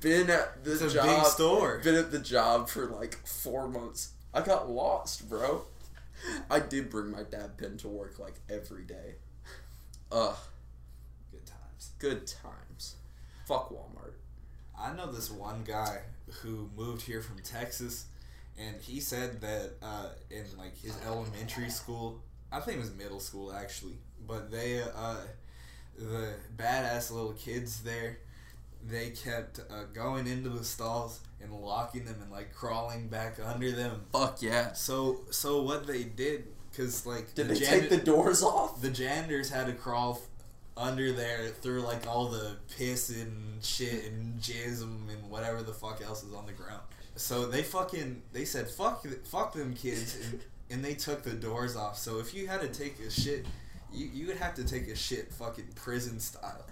Been 0.01 0.29
at 0.31 0.65
the 0.65 0.73
It's 0.85 0.93
job. 0.93 1.07
big 1.07 1.25
store. 1.27 1.81
Been 1.83 1.95
at 1.95 2.11
the 2.11 2.19
job 2.19 2.69
for 2.69 2.87
like 2.87 3.15
four 3.27 3.69
months. 3.69 4.13
I 4.35 4.43
got 4.43 4.71
lost, 4.71 5.29
bro. 5.29 5.63
I 6.51 6.61
did 6.61 6.91
bring 6.91 7.11
my 7.11 7.23
dab 7.23 7.57
pen 7.59 7.77
to 7.79 7.89
work 7.89 8.19
like 8.19 8.35
every 8.51 8.83
day. 8.85 9.15
Ugh, 10.13 10.35
Good 11.31 11.47
times. 11.47 11.91
good 11.99 12.27
times. 12.27 12.97
Fuck 13.47 13.71
Walmart. 13.71 14.13
I 14.79 14.93
know 14.95 15.11
this 15.11 15.31
one 15.31 15.65
guy 15.65 15.99
who 16.43 16.69
moved 16.77 17.03
here 17.03 17.23
from 17.23 17.39
Texas, 17.43 18.07
and 18.59 18.77
he 18.81 19.01
said 19.01 19.41
that 19.41 19.71
uh, 19.83 20.09
in 20.31 20.45
like 20.59 20.77
his 20.81 20.97
elementary 21.07 21.71
school, 21.71 22.21
I 22.53 22.61
think 22.61 22.79
it 22.79 22.81
was 22.81 22.95
middle 22.95 23.21
school 23.21 23.53
actually, 23.53 23.99
but 24.27 24.51
they 24.51 24.83
uh, 24.83 25.17
the 25.99 26.35
badass 26.57 27.11
little 27.11 27.33
kids 27.33 27.81
there, 27.83 28.19
they 28.87 29.11
kept 29.11 29.61
uh, 29.61 29.85
going 29.93 30.27
into 30.27 30.49
the 30.49 30.65
stalls 30.65 31.21
and 31.43 31.53
locking 31.53 32.05
them 32.05 32.17
and 32.23 32.31
like 32.31 32.55
crawling 32.55 33.09
back 33.09 33.39
under 33.45 33.71
them. 33.73 34.03
Fuck 34.13 34.41
yeah. 34.43 34.73
So 34.73 35.21
so 35.31 35.63
what 35.63 35.87
they 35.87 36.05
did, 36.05 36.45
cause 36.77 37.05
like 37.07 37.35
Did 37.35 37.49
the 37.49 37.55
they 37.55 37.61
jan- 37.61 37.81
take 37.81 37.91
the 37.91 37.97
doors 37.99 38.43
off? 38.43 38.81
the 38.81 38.91
janitors 38.91 39.51
had 39.51 39.67
to 39.67 39.73
crawl 39.73 40.21
f- 40.23 40.29
under 40.77 41.13
there 41.13 41.49
through 41.49 41.81
like 41.83 42.07
all 42.07 42.29
the 42.29 42.57
piss 42.77 43.11
and 43.11 43.63
shit 43.65 44.05
and 44.07 44.41
jism 44.41 45.09
and 45.13 45.29
whatever 45.29 45.63
the 45.63 45.73
fuck 45.73 46.01
else 46.01 46.23
is 46.23 46.33
on 46.33 46.47
the 46.47 46.53
ground. 46.53 46.83
So 47.17 47.47
they 47.47 47.63
fucking 47.65 48.23
they 48.33 48.45
said 48.45 48.69
fuck 48.69 49.05
fuck 49.25 49.53
them 49.53 49.75
kids 49.75 50.17
and, 50.25 50.41
and 50.71 50.85
they 50.85 50.95
took 50.95 51.25
the 51.25 51.33
doors 51.33 51.75
off. 51.77 51.99
So 51.99 52.21
if 52.21 52.33
you 52.33 52.47
had 52.47 52.61
to 52.61 52.69
take 52.69 53.01
a 53.01 53.11
shit, 53.11 53.45
you 53.93 54.11
you 54.13 54.27
would 54.29 54.39
have 54.39 54.55
to 54.55 54.65
take 54.65 54.89
a 54.89 54.97
shit 54.97 55.33
fucking 55.33 55.69
prison 55.75 56.21
style. 56.21 56.65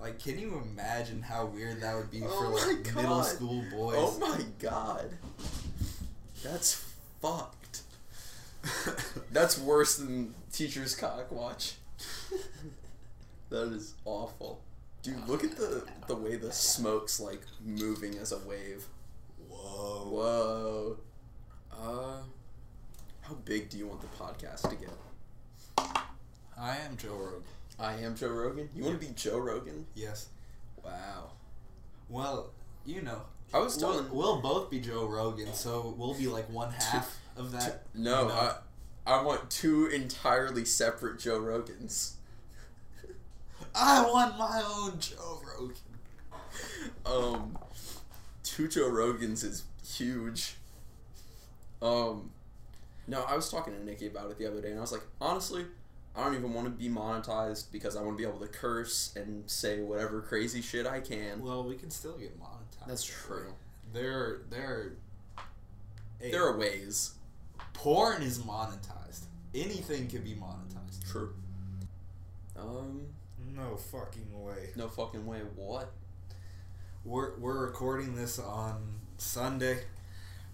Like, 0.00 0.18
can 0.18 0.38
you 0.38 0.62
imagine 0.62 1.22
how 1.22 1.46
weird 1.46 1.80
that 1.80 1.96
would 1.96 2.10
be 2.10 2.22
Oh 2.22 2.28
for 2.28 2.68
like 2.68 2.94
middle 2.94 3.22
school 3.22 3.64
boys? 3.70 3.96
Oh 3.98 4.18
my 4.20 4.44
god. 4.58 5.10
That's 6.44 6.84
fucked. 7.20 7.82
That's 9.32 9.58
worse 9.58 9.96
than 9.96 10.34
teacher's 10.52 10.94
cock 10.94 11.32
watch. 11.32 11.76
that 13.50 13.72
is 13.72 13.94
awful. 14.04 14.60
Dude, 15.02 15.26
look 15.26 15.44
at 15.44 15.56
the 15.56 15.84
the 16.08 16.14
way 16.16 16.36
the 16.36 16.52
smoke's 16.52 17.18
like 17.18 17.42
moving 17.64 18.18
as 18.18 18.32
a 18.32 18.38
wave. 18.38 18.84
Whoa. 19.48 20.08
Whoa. 20.10 20.96
Uh 21.72 22.22
how 23.22 23.34
big 23.44 23.70
do 23.70 23.78
you 23.78 23.88
want 23.88 24.00
the 24.02 24.06
podcast 24.08 24.68
to 24.68 24.76
get? 24.76 24.90
I 25.78 26.76
am 26.84 26.96
Joe 26.96 27.14
Rogan. 27.14 27.42
I 27.78 27.94
am 27.94 28.16
Joe 28.16 28.28
Rogan. 28.30 28.68
You 28.74 28.84
want 28.84 29.00
to 29.00 29.06
be 29.06 29.12
Joe 29.14 29.38
Rogan? 29.38 29.86
Yes. 29.94 30.28
Wow. 30.82 31.32
Well, 32.08 32.50
you 32.84 33.02
know, 33.02 33.22
I 33.52 33.58
was 33.58 33.76
we'll, 33.76 33.92
telling 33.92 34.10
we'll 34.10 34.40
both 34.40 34.70
be 34.70 34.80
Joe 34.80 35.06
Rogan, 35.06 35.52
so 35.52 35.94
we'll 35.96 36.14
be 36.14 36.26
like 36.26 36.48
one 36.50 36.72
half 36.72 37.18
of 37.36 37.52
that. 37.52 37.82
No, 37.94 38.22
you 38.22 38.28
know? 38.28 38.34
I 38.34 38.54
I 39.06 39.22
want 39.22 39.50
two 39.50 39.86
entirely 39.86 40.64
separate 40.64 41.18
Joe 41.18 41.40
Rogans. 41.40 42.14
I 43.74 44.02
want 44.02 44.38
my 44.38 44.62
own 44.66 44.98
Joe 44.98 45.40
Rogan. 45.46 45.76
um, 47.04 47.58
two 48.42 48.68
Joe 48.68 48.90
Rogans 48.90 49.44
is 49.44 49.64
huge. 49.86 50.56
Um, 51.82 52.30
no, 53.06 53.22
I 53.24 53.36
was 53.36 53.50
talking 53.50 53.74
to 53.74 53.84
Nikki 53.84 54.06
about 54.06 54.30
it 54.30 54.38
the 54.38 54.46
other 54.46 54.60
day, 54.60 54.70
and 54.70 54.78
I 54.78 54.80
was 54.82 54.92
like, 54.92 55.02
honestly, 55.20 55.64
I 56.16 56.24
don't 56.24 56.34
even 56.34 56.52
want 56.54 56.66
to 56.66 56.70
be 56.70 56.88
monetized 56.88 57.70
because 57.72 57.94
I 57.96 58.02
want 58.02 58.16
to 58.16 58.22
be 58.22 58.28
able 58.28 58.40
to 58.40 58.48
curse 58.48 59.12
and 59.16 59.48
say 59.50 59.80
whatever 59.82 60.22
crazy 60.22 60.62
shit 60.62 60.86
I 60.86 61.00
can. 61.00 61.42
Well, 61.42 61.62
we 61.64 61.76
can 61.76 61.90
still 61.90 62.16
get 62.16 62.38
monetized. 62.40 62.86
That's 62.88 63.04
true. 63.04 63.52
There, 63.92 64.40
there. 64.50 64.92
Hey, 66.20 66.30
There 66.30 66.46
are 66.46 66.56
ways. 66.56 67.12
porn 67.74 68.22
is 68.22 68.38
monetized. 68.38 69.24
Anything 69.54 70.08
can 70.08 70.22
be 70.22 70.34
monetized. 70.34 71.10
True. 71.10 71.34
Um, 72.58 73.06
No 73.54 73.76
fucking 73.76 74.42
way. 74.42 74.70
no 74.76 74.88
fucking 74.88 75.26
way. 75.26 75.40
What? 75.54 75.92
We're 77.04 77.38
we're 77.38 77.66
recording 77.66 78.14
this 78.16 78.38
on 78.38 78.82
Sunday. 79.18 79.84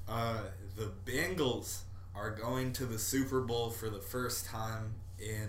Uh, 0.08 0.42
the 0.76 0.90
Bengals 1.06 1.82
are 2.14 2.31
going 2.31 2.72
to 2.75 2.85
the 2.87 2.98
Super 2.98 3.40
Bowl 3.40 3.70
for 3.70 3.88
the 3.88 4.01
first 4.01 4.46
time 4.46 4.94
in 5.18 5.48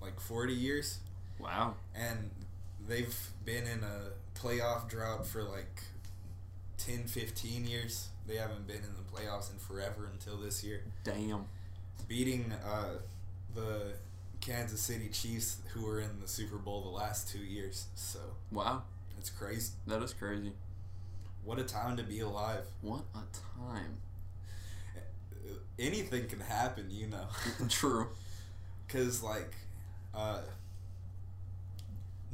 like 0.00 0.20
40 0.20 0.52
years. 0.54 0.98
Wow. 1.38 1.74
and 1.94 2.30
they've 2.86 3.16
been 3.46 3.66
in 3.66 3.80
a 3.82 4.38
playoff 4.38 4.88
drought 4.90 5.26
for 5.26 5.42
like 5.42 5.82
10 6.76 7.04
15 7.04 7.66
years 7.66 8.08
they 8.26 8.36
haven't 8.36 8.66
been 8.66 8.76
in 8.76 8.94
the 8.94 9.02
playoffs 9.10 9.50
in 9.50 9.58
forever 9.58 10.08
until 10.12 10.36
this 10.36 10.62
year 10.62 10.82
Damn. 11.02 11.46
beating 12.08 12.52
uh, 12.66 12.98
the 13.54 13.92
Kansas 14.42 14.80
City 14.82 15.08
Chiefs 15.08 15.58
who 15.72 15.86
were 15.86 16.00
in 16.00 16.20
the 16.20 16.28
Super 16.28 16.56
Bowl 16.56 16.82
the 16.82 16.88
last 16.90 17.28
two 17.30 17.38
years. 17.38 17.86
So 17.94 18.18
Wow, 18.52 18.82
it's 19.18 19.30
crazy. 19.30 19.72
that 19.86 20.02
is 20.02 20.12
crazy. 20.12 20.52
What 21.44 21.58
a 21.58 21.64
time 21.64 21.96
to 21.96 22.02
be 22.02 22.20
alive. 22.20 22.64
What 22.82 23.02
a 23.14 23.20
time. 23.58 23.96
Anything 25.78 26.26
can 26.28 26.40
happen, 26.40 26.86
you 26.90 27.06
know. 27.08 27.26
True. 27.68 28.08
Because, 28.86 29.22
like, 29.22 29.54
uh, 30.14 30.40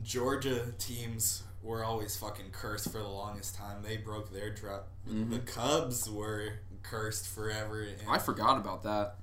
Georgia 0.03 0.73
teams 0.79 1.43
were 1.63 1.85
always 1.85 2.17
fucking 2.17 2.51
cursed 2.53 2.91
for 2.91 2.99
the 2.99 3.09
longest 3.09 3.55
time. 3.57 3.83
They 3.83 3.97
broke 3.97 4.33
their 4.33 4.51
drought. 4.51 4.85
Mhm. 5.09 5.31
The 5.31 5.39
Cubs 5.41 6.09
were 6.09 6.55
cursed 6.83 7.27
forever. 7.29 7.83
And 7.83 8.09
I 8.09 8.19
forgot 8.19 8.57
about 8.59 8.83
that. 8.85 9.17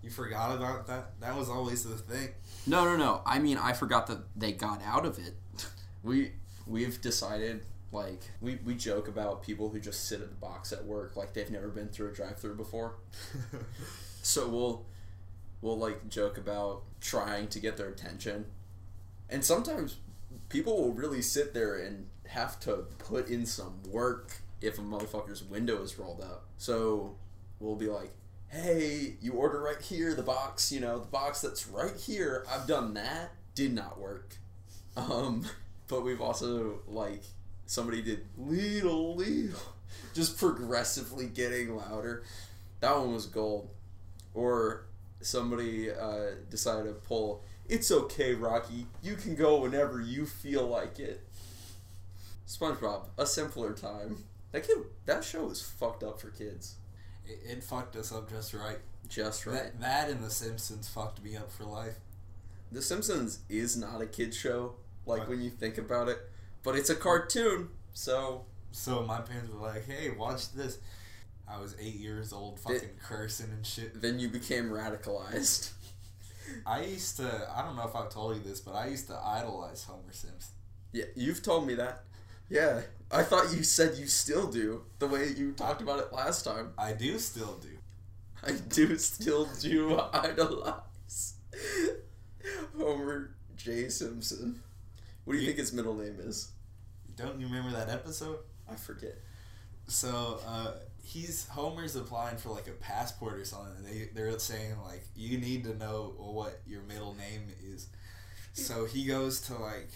you 0.00 0.10
forgot 0.10 0.54
about 0.56 0.86
that? 0.86 1.18
That 1.20 1.36
was 1.36 1.48
always 1.48 1.82
the 1.82 1.96
thing. 1.96 2.28
No, 2.68 2.84
no, 2.84 2.96
no. 2.96 3.20
I 3.26 3.40
mean, 3.40 3.58
I 3.58 3.72
forgot 3.72 4.06
that 4.06 4.20
they 4.36 4.52
got 4.52 4.80
out 4.82 5.04
of 5.06 5.18
it. 5.18 5.34
We 6.04 6.30
we've 6.66 7.00
decided 7.00 7.66
like 7.90 8.22
we 8.40 8.58
we 8.64 8.74
joke 8.74 9.08
about 9.08 9.42
people 9.42 9.70
who 9.70 9.80
just 9.80 10.08
sit 10.08 10.20
at 10.20 10.28
the 10.28 10.36
box 10.36 10.72
at 10.72 10.84
work 10.84 11.16
like 11.16 11.32
they've 11.32 11.50
never 11.50 11.68
been 11.68 11.88
through 11.88 12.08
a 12.10 12.12
drive-through 12.12 12.56
before. 12.56 12.96
So 14.28 14.46
we'll 14.46 14.84
we'll 15.62 15.78
like 15.78 16.08
joke 16.10 16.36
about 16.36 16.82
trying 17.00 17.48
to 17.48 17.60
get 17.60 17.78
their 17.78 17.88
attention. 17.88 18.44
And 19.30 19.42
sometimes 19.42 19.96
people 20.50 20.76
will 20.76 20.92
really 20.92 21.22
sit 21.22 21.54
there 21.54 21.76
and 21.76 22.08
have 22.26 22.60
to 22.60 22.84
put 22.98 23.28
in 23.28 23.46
some 23.46 23.80
work 23.88 24.42
if 24.60 24.78
a 24.78 24.82
motherfucker's 24.82 25.42
window 25.42 25.82
is 25.82 25.98
rolled 25.98 26.20
up. 26.20 26.44
So 26.58 27.16
we'll 27.58 27.76
be 27.76 27.88
like, 27.88 28.10
"Hey, 28.48 29.16
you 29.22 29.32
order 29.32 29.62
right 29.62 29.80
here, 29.80 30.14
the 30.14 30.22
box, 30.22 30.70
you 30.70 30.80
know, 30.80 30.98
the 30.98 31.06
box 31.06 31.40
that's 31.40 31.66
right 31.66 31.96
here. 31.96 32.44
I've 32.50 32.66
done 32.66 32.92
that. 32.94 33.30
Did 33.54 33.72
not 33.72 33.98
work." 33.98 34.36
Um, 34.94 35.46
but 35.88 36.04
we've 36.04 36.20
also 36.20 36.80
like 36.86 37.22
somebody 37.68 38.02
did 38.02 38.24
little 38.36 39.14
little 39.14 39.60
just 40.14 40.36
progressively 40.36 41.26
getting 41.26 41.76
louder. 41.76 42.24
That 42.80 42.96
one 42.96 43.14
was 43.14 43.26
gold. 43.26 43.70
Or 44.34 44.86
somebody 45.20 45.90
uh, 45.90 46.30
decided 46.50 46.86
to 46.86 46.92
pull 46.92 47.44
it's 47.68 47.90
okay 47.90 48.34
rocky. 48.34 48.86
You 49.02 49.14
can 49.14 49.34
go 49.34 49.60
whenever 49.60 50.00
you 50.00 50.24
feel 50.24 50.66
like 50.66 50.98
it. 50.98 51.22
Spongebob 52.46 53.08
a 53.18 53.26
simpler 53.26 53.74
time. 53.74 54.24
That 54.52 54.66
kid 54.66 54.78
that 55.04 55.22
show 55.22 55.44
was 55.44 55.60
fucked 55.60 56.02
up 56.02 56.18
for 56.20 56.30
kids. 56.30 56.76
It, 57.26 57.58
it 57.58 57.62
fucked 57.64 57.94
us 57.96 58.10
up 58.10 58.30
just 58.30 58.54
right. 58.54 58.78
just 59.08 59.44
right. 59.46 59.78
That, 59.78 59.80
that 59.80 60.08
and 60.08 60.24
The 60.24 60.30
Simpsons 60.30 60.88
fucked 60.88 61.22
me 61.22 61.36
up 61.36 61.52
for 61.52 61.64
life. 61.64 61.96
the 62.72 62.80
simpsons 62.82 63.40
is 63.50 63.76
not 63.76 64.00
a 64.00 64.06
kid 64.06 64.34
show 64.34 64.74
like 65.06 65.28
when 65.28 65.40
you 65.42 65.50
think 65.50 65.78
about 65.78 66.08
it 66.08 66.18
but 66.68 66.76
it's 66.78 66.90
a 66.90 66.94
cartoon 66.94 67.68
so 67.94 68.44
So 68.72 69.02
my 69.02 69.20
parents 69.22 69.50
were 69.52 69.60
like, 69.72 69.86
"Hey, 69.86 70.10
watch 70.10 70.52
this." 70.52 70.78
I 71.48 71.58
was 71.58 71.74
eight 71.80 71.94
years 71.96 72.32
old, 72.34 72.60
fucking 72.60 72.96
cursing 73.02 73.48
and 73.56 73.64
shit. 73.66 74.02
then 74.02 74.18
you 74.18 74.28
became 74.28 74.66
radicalized 74.68 75.72
I 76.66 76.84
used 76.84 77.16
to. 77.16 77.28
I 77.56 77.62
don't 77.64 77.76
know 77.76 77.86
if 77.88 77.96
I've 77.96 78.10
told 78.10 78.36
you 78.36 78.42
this, 78.42 78.60
but 78.60 78.74
I 78.74 78.86
used 78.88 79.06
to 79.08 79.16
idolize 79.38 79.84
Homer 79.84 80.12
Simpson. 80.12 80.52
yeah 80.92 81.06
you've 81.16 81.42
told 81.42 81.66
me 81.66 81.74
that 81.82 82.04
yeah 82.50 82.80
i 83.10 83.22
thought 83.30 83.46
you 83.56 83.62
said 83.62 83.96
you 84.02 84.06
still 84.06 84.46
do 84.60 84.82
the 85.00 85.06
way 85.14 85.22
you 85.40 85.52
talked 85.52 85.82
about 85.86 85.98
it 86.04 86.12
last 86.12 86.44
time 86.50 86.66
I 86.78 86.92
do 86.92 87.18
still 87.18 87.54
do. 87.68 87.74
I 88.42 88.52
do 88.78 88.96
still 88.98 89.44
do 89.68 89.98
idolize 90.12 91.22
Homer 92.78 93.34
J. 93.56 93.88
Simpson. 93.88 94.60
What 95.24 95.32
do 95.34 95.38
you 95.38 95.42
You- 95.42 95.48
think 95.48 95.58
his 95.58 95.72
middle 95.72 95.94
name 95.94 96.18
is? 96.20 96.52
Don't 97.18 97.40
you 97.40 97.46
remember 97.46 97.72
that 97.76 97.90
episode? 97.90 98.38
I 98.70 98.76
forget. 98.76 99.16
So 99.88 100.40
uh, 100.46 100.72
he's 101.02 101.48
Homer's 101.48 101.96
applying 101.96 102.36
for 102.36 102.50
like 102.50 102.68
a 102.68 102.72
passport 102.72 103.34
or 103.40 103.44
something. 103.44 103.72
And 103.78 103.86
they 103.86 104.08
they're 104.14 104.38
saying 104.38 104.74
like 104.84 105.04
you 105.16 105.38
need 105.38 105.64
to 105.64 105.76
know 105.76 106.14
what 106.16 106.60
your 106.66 106.82
middle 106.82 107.14
name 107.14 107.48
is. 107.72 107.88
So 108.52 108.84
he 108.84 109.04
goes 109.04 109.40
to 109.42 109.54
like 109.54 109.90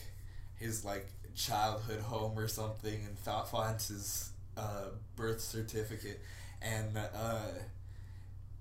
his 0.56 0.84
like 0.84 1.06
childhood 1.34 2.00
home 2.00 2.38
or 2.38 2.48
something 2.48 3.04
and 3.06 3.18
fi- 3.18 3.44
finds 3.44 3.88
his 3.88 4.30
uh, 4.56 4.88
birth 5.16 5.40
certificate 5.40 6.20
and 6.60 6.96
uh, 6.96 7.38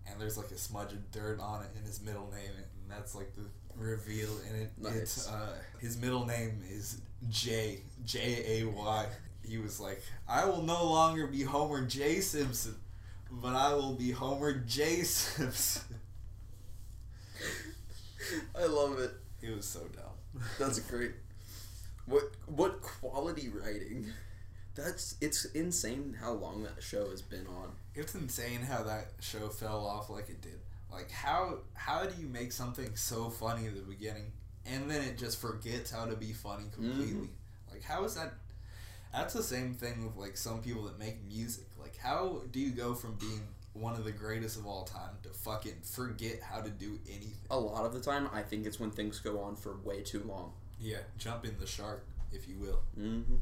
and 0.07 0.19
there's 0.19 0.37
like 0.37 0.51
a 0.51 0.57
smudge 0.57 0.93
of 0.93 1.11
dirt 1.11 1.39
on 1.39 1.63
it 1.63 1.69
in 1.77 1.83
his 1.85 2.01
middle 2.01 2.29
name 2.31 2.51
and 2.55 2.65
that's 2.89 3.13
like 3.15 3.33
the 3.35 3.43
reveal 3.77 4.29
and 4.49 4.61
it 4.63 4.71
it's 4.97 5.27
uh, 5.29 5.55
his 5.79 5.97
middle 5.97 6.25
name 6.25 6.61
is 6.69 7.01
J 7.29 7.81
J 8.05 8.61
A 8.61 8.67
Y. 8.67 9.05
He 9.43 9.57
was 9.57 9.79
like, 9.79 10.01
I 10.27 10.45
will 10.45 10.61
no 10.61 10.85
longer 10.85 11.27
be 11.27 11.41
Homer 11.43 11.85
J 11.85 12.19
Simpson, 12.21 12.75
but 13.31 13.55
I 13.55 13.73
will 13.73 13.93
be 13.93 14.11
Homer 14.11 14.53
J 14.53 15.03
Simpson. 15.03 15.95
I 18.55 18.65
love 18.65 18.99
it. 18.99 19.11
It 19.41 19.55
was 19.55 19.65
so 19.65 19.81
dumb. 19.81 20.43
That's 20.59 20.79
great. 20.79 21.11
What 22.05 22.23
what 22.45 22.81
quality 22.81 23.49
writing? 23.49 24.07
That's 24.75 25.15
it's 25.21 25.45
insane 25.45 26.15
how 26.19 26.31
long 26.33 26.63
that 26.63 26.81
show 26.81 27.09
has 27.09 27.21
been 27.21 27.45
on. 27.47 27.71
It's 27.93 28.15
insane 28.15 28.61
how 28.61 28.83
that 28.83 29.11
show 29.19 29.49
fell 29.49 29.85
off 29.85 30.09
like 30.09 30.29
it 30.29 30.41
did. 30.41 30.59
Like 30.91 31.09
how 31.11 31.59
how 31.73 32.05
do 32.05 32.21
you 32.21 32.27
make 32.27 32.51
something 32.51 32.95
so 32.95 33.29
funny 33.29 33.67
at 33.67 33.75
the 33.75 33.81
beginning 33.81 34.31
and 34.65 34.89
then 34.91 35.01
it 35.01 35.17
just 35.17 35.39
forgets 35.39 35.91
how 35.91 36.05
to 36.05 36.15
be 36.15 36.33
funny 36.33 36.65
completely? 36.73 37.29
Like 37.71 37.83
how 37.83 38.03
is 38.03 38.15
that 38.15 38.33
that's 39.13 39.33
the 39.33 39.43
same 39.43 39.73
thing 39.73 40.05
with 40.05 40.15
like 40.15 40.37
some 40.37 40.61
people 40.61 40.83
that 40.83 40.99
make 40.99 41.23
music. 41.25 41.65
Like 41.79 41.97
how 41.97 42.41
do 42.51 42.59
you 42.59 42.71
go 42.71 42.93
from 42.93 43.15
being 43.15 43.41
one 43.73 43.93
of 43.93 44.03
the 44.03 44.11
greatest 44.11 44.57
of 44.57 44.65
all 44.65 44.83
time 44.83 45.17
to 45.23 45.29
fucking 45.29 45.81
forget 45.83 46.41
how 46.41 46.61
to 46.61 46.69
do 46.69 46.99
anything? 47.07 47.47
A 47.49 47.59
lot 47.59 47.85
of 47.85 47.93
the 47.93 48.01
time, 48.01 48.29
I 48.33 48.41
think 48.41 48.65
it's 48.65 48.79
when 48.79 48.91
things 48.91 49.19
go 49.19 49.39
on 49.39 49.55
for 49.55 49.77
way 49.83 50.01
too 50.01 50.23
long. 50.25 50.53
Yeah, 50.79 50.97
jump 51.17 51.45
in 51.45 51.57
the 51.59 51.67
shark, 51.67 52.05
if 52.31 52.47
you 52.47 52.57
will. 52.57 52.81
Mm-hmm. 52.99 53.35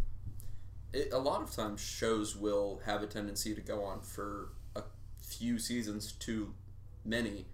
It, 0.93 1.09
a 1.13 1.17
lot 1.17 1.41
of 1.41 1.51
times, 1.51 1.81
shows 1.81 2.35
will 2.35 2.81
have 2.85 3.01
a 3.01 3.07
tendency 3.07 3.55
to 3.55 3.61
go 3.61 3.83
on 3.83 4.01
for 4.01 4.49
a 4.75 4.83
few 5.21 5.57
seasons 5.59 6.11
too 6.13 6.53
many, 7.05 7.45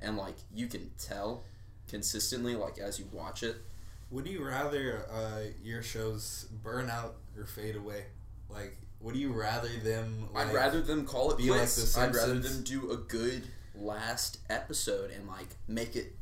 and 0.00 0.16
like 0.16 0.36
you 0.54 0.66
can 0.66 0.90
tell 0.98 1.44
consistently, 1.88 2.54
like 2.54 2.78
as 2.78 2.98
you 2.98 3.06
watch 3.12 3.42
it. 3.42 3.56
Would 4.10 4.26
you 4.28 4.44
rather 4.46 5.04
uh, 5.12 5.40
your 5.62 5.82
shows 5.82 6.46
burn 6.62 6.88
out 6.90 7.16
or 7.36 7.44
fade 7.44 7.74
away? 7.76 8.04
Like, 8.48 8.76
would 9.00 9.16
you 9.16 9.32
rather 9.32 9.68
them? 9.82 10.28
Like, 10.32 10.48
I'd 10.48 10.54
rather 10.54 10.80
them 10.80 11.04
call 11.04 11.32
it 11.32 11.38
be 11.38 11.50
like 11.50 11.58
quits. 11.60 11.94
The 11.94 12.00
I'd 12.00 12.14
rather 12.14 12.38
them 12.38 12.62
do 12.62 12.92
a 12.92 12.96
good 12.96 13.42
last 13.74 14.38
episode 14.48 15.10
and 15.10 15.26
like 15.26 15.48
make 15.68 15.96
it 15.96 16.14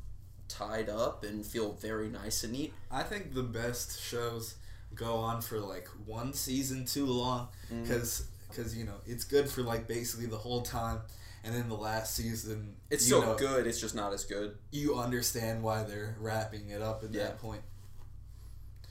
tied 0.49 0.89
up 0.89 1.25
and 1.25 1.45
feel 1.45 1.73
very 1.73 2.09
nice 2.09 2.43
and 2.45 2.53
neat. 2.55 2.73
I 2.91 3.03
think 3.03 3.35
the 3.35 3.43
best 3.43 4.01
shows 4.03 4.55
go 4.95 5.17
on 5.17 5.41
for 5.43 5.59
like 5.61 5.89
one 6.07 6.33
season 6.33 6.85
too 6.87 7.07
long 7.07 7.49
Mm. 7.73 7.83
because 7.83 8.77
you 8.77 8.85
know 8.85 8.95
it's 9.07 9.25
good 9.25 9.49
for 9.51 9.63
like 9.63 9.87
basically 9.89 10.27
the 10.27 10.37
whole 10.39 10.63
time, 10.63 11.01
and 11.45 11.55
then 11.55 11.69
the 11.69 11.77
last 11.77 12.15
season 12.17 12.77
It's 12.91 13.07
so 13.07 13.21
know, 13.21 13.35
good. 13.37 13.67
It's 13.67 13.81
just 13.81 13.95
not 13.95 14.13
as 14.13 14.25
good. 14.25 14.57
You 14.71 14.97
understand 14.99 15.63
why 15.63 15.83
they're 15.85 16.17
wrapping 16.19 16.71
it 16.71 16.81
up 16.83 17.05
at 17.05 17.13
Yeah. 17.13 17.25
that 17.25 17.39
point. 17.39 17.63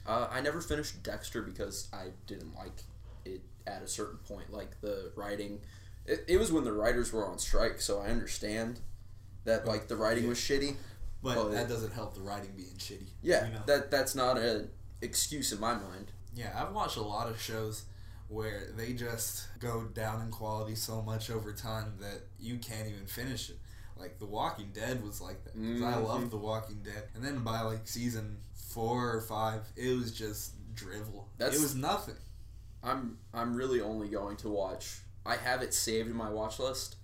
Uh, 0.06 0.28
I 0.30 0.42
never 0.42 0.62
finished 0.62 1.02
Dexter 1.02 1.42
because 1.42 1.88
I 1.94 2.08
didn't 2.28 2.54
like 2.56 2.84
it 3.26 3.42
at 3.66 3.82
a 3.82 3.88
certain 3.88 4.18
point. 4.18 4.52
Like 4.52 4.80
the 4.82 5.12
writing, 5.16 5.62
it, 6.06 6.26
it 6.28 6.38
was 6.38 6.52
when 6.52 6.64
the 6.64 6.74
writers 6.74 7.12
were 7.12 7.26
on 7.26 7.40
strike, 7.40 7.80
so 7.82 8.00
I 8.00 8.08
understand 8.08 8.80
that 9.46 9.66
like 9.66 9.88
the 9.88 9.96
writing 9.96 10.28
was 10.28 10.38
shitty. 10.38 10.76
But 11.22 11.38
yeah. 11.38 11.56
that 11.56 11.70
doesn't 11.70 11.94
help 11.94 12.16
the 12.16 12.22
writing 12.22 12.52
being 12.58 12.76
shitty. 12.78 13.08
Yeah, 13.22 13.48
you 13.48 13.54
know? 13.54 13.62
that 13.66 13.90
that's 13.90 14.14
not 14.14 14.38
an 14.38 14.70
excuse 15.02 15.54
in 15.54 15.60
my 15.62 15.74
mind. 15.74 16.12
Yeah, 16.36 16.52
I've 16.54 16.74
watched 16.74 16.98
a 16.98 17.02
lot 17.02 17.30
of 17.30 17.40
shows 17.42 17.86
where 18.34 18.70
they 18.76 18.94
just 18.94 19.48
go 19.60 19.84
down 19.86 20.22
in 20.22 20.30
quality 20.32 20.76
so 20.76 21.02
much 21.02 21.30
over 21.30 21.54
time 21.54 21.94
that 22.00 22.22
you 22.40 22.58
can't 22.58 22.88
even 22.88 23.06
finish 23.06 23.50
it. 23.50 23.58
Like 23.98 24.20
The 24.20 24.26
Walking 24.26 24.72
Dead 24.74 25.04
was 25.04 25.22
like 25.22 25.44
that 25.46 25.54
because 25.56 25.82
I 25.82 25.94
Mhm. 25.94 26.08
loved 26.08 26.32
The 26.32 26.38
Walking 26.38 26.82
Dead, 26.84 27.10
and 27.14 27.24
then 27.24 27.44
by 27.44 27.62
like 27.62 27.88
season 27.88 28.42
four 28.54 29.16
or 29.16 29.22
five, 29.22 29.62
it 29.76 29.96
was 29.98 30.12
just 30.12 30.54
drivel. 30.76 31.30
That's- 31.38 31.60
it 31.60 31.62
was 31.62 31.76
nothing. 31.76 32.18
I'm 32.82 33.20
I'm 33.34 33.56
really 33.56 33.80
only 33.82 34.10
going 34.10 34.36
to 34.38 34.50
watch. 34.50 35.02
I 35.26 35.38
have 35.38 35.62
it 35.62 35.74
saved 35.74 36.10
in 36.10 36.16
my 36.16 36.30
watch 36.30 36.60
list 36.60 36.98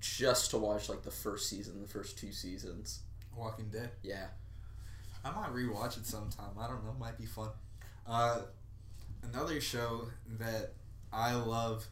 just 0.00 0.50
to 0.50 0.58
watch 0.58 0.88
like 0.88 1.02
the 1.02 1.10
first 1.10 1.48
season, 1.48 1.80
the 1.80 1.88
first 1.88 2.18
two 2.18 2.30
seasons. 2.32 3.00
Walking 3.34 3.70
Dead. 3.70 3.90
Yeah. 4.02 4.28
I 5.24 5.30
might 5.30 5.52
rewatch 5.54 5.96
it 5.96 6.06
sometime. 6.06 6.50
I 6.58 6.68
don't 6.68 6.84
know. 6.84 6.92
Might 6.92 7.16
be 7.18 7.24
fun. 7.26 7.48
Uh, 8.06 8.42
another 9.32 9.60
show 9.60 10.08
that 10.38 10.72
I 11.12 11.34
love 11.34 11.86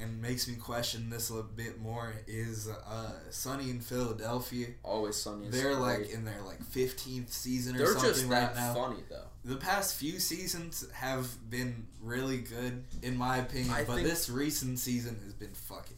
and 0.00 0.20
makes 0.20 0.48
me 0.48 0.56
question 0.56 1.08
this 1.08 1.30
a 1.30 1.42
bit 1.42 1.80
more 1.80 2.14
is 2.26 2.68
uh, 2.68 3.12
Sunny 3.30 3.70
in 3.70 3.80
Philadelphia. 3.80 4.68
Always 4.82 5.16
Sunny. 5.16 5.48
They're 5.48 5.74
like 5.76 6.10
in 6.10 6.24
their 6.24 6.40
like 6.44 6.62
fifteenth 6.64 7.32
season 7.32 7.76
or 7.76 7.78
they're 7.78 7.86
something 7.88 8.10
just 8.10 8.24
right 8.24 8.54
that 8.54 8.56
now. 8.56 8.74
funny 8.74 9.02
though. 9.08 9.26
The 9.44 9.56
past 9.56 9.96
few 9.96 10.18
seasons 10.18 10.86
have 10.92 11.28
been 11.50 11.86
really 12.02 12.38
good 12.38 12.84
in 13.02 13.16
my 13.16 13.38
opinion, 13.38 13.72
I 13.72 13.84
but 13.84 14.02
this 14.02 14.28
recent 14.30 14.78
season 14.78 15.20
has 15.24 15.32
been 15.34 15.52
fucking. 15.54 15.96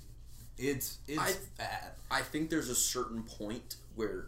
It's 0.58 0.98
it's 1.08 1.18
I- 1.20 1.34
bad. 1.58 1.90
I 2.10 2.20
think 2.22 2.50
there's 2.50 2.68
a 2.70 2.74
certain 2.74 3.22
point 3.22 3.76
where 3.94 4.26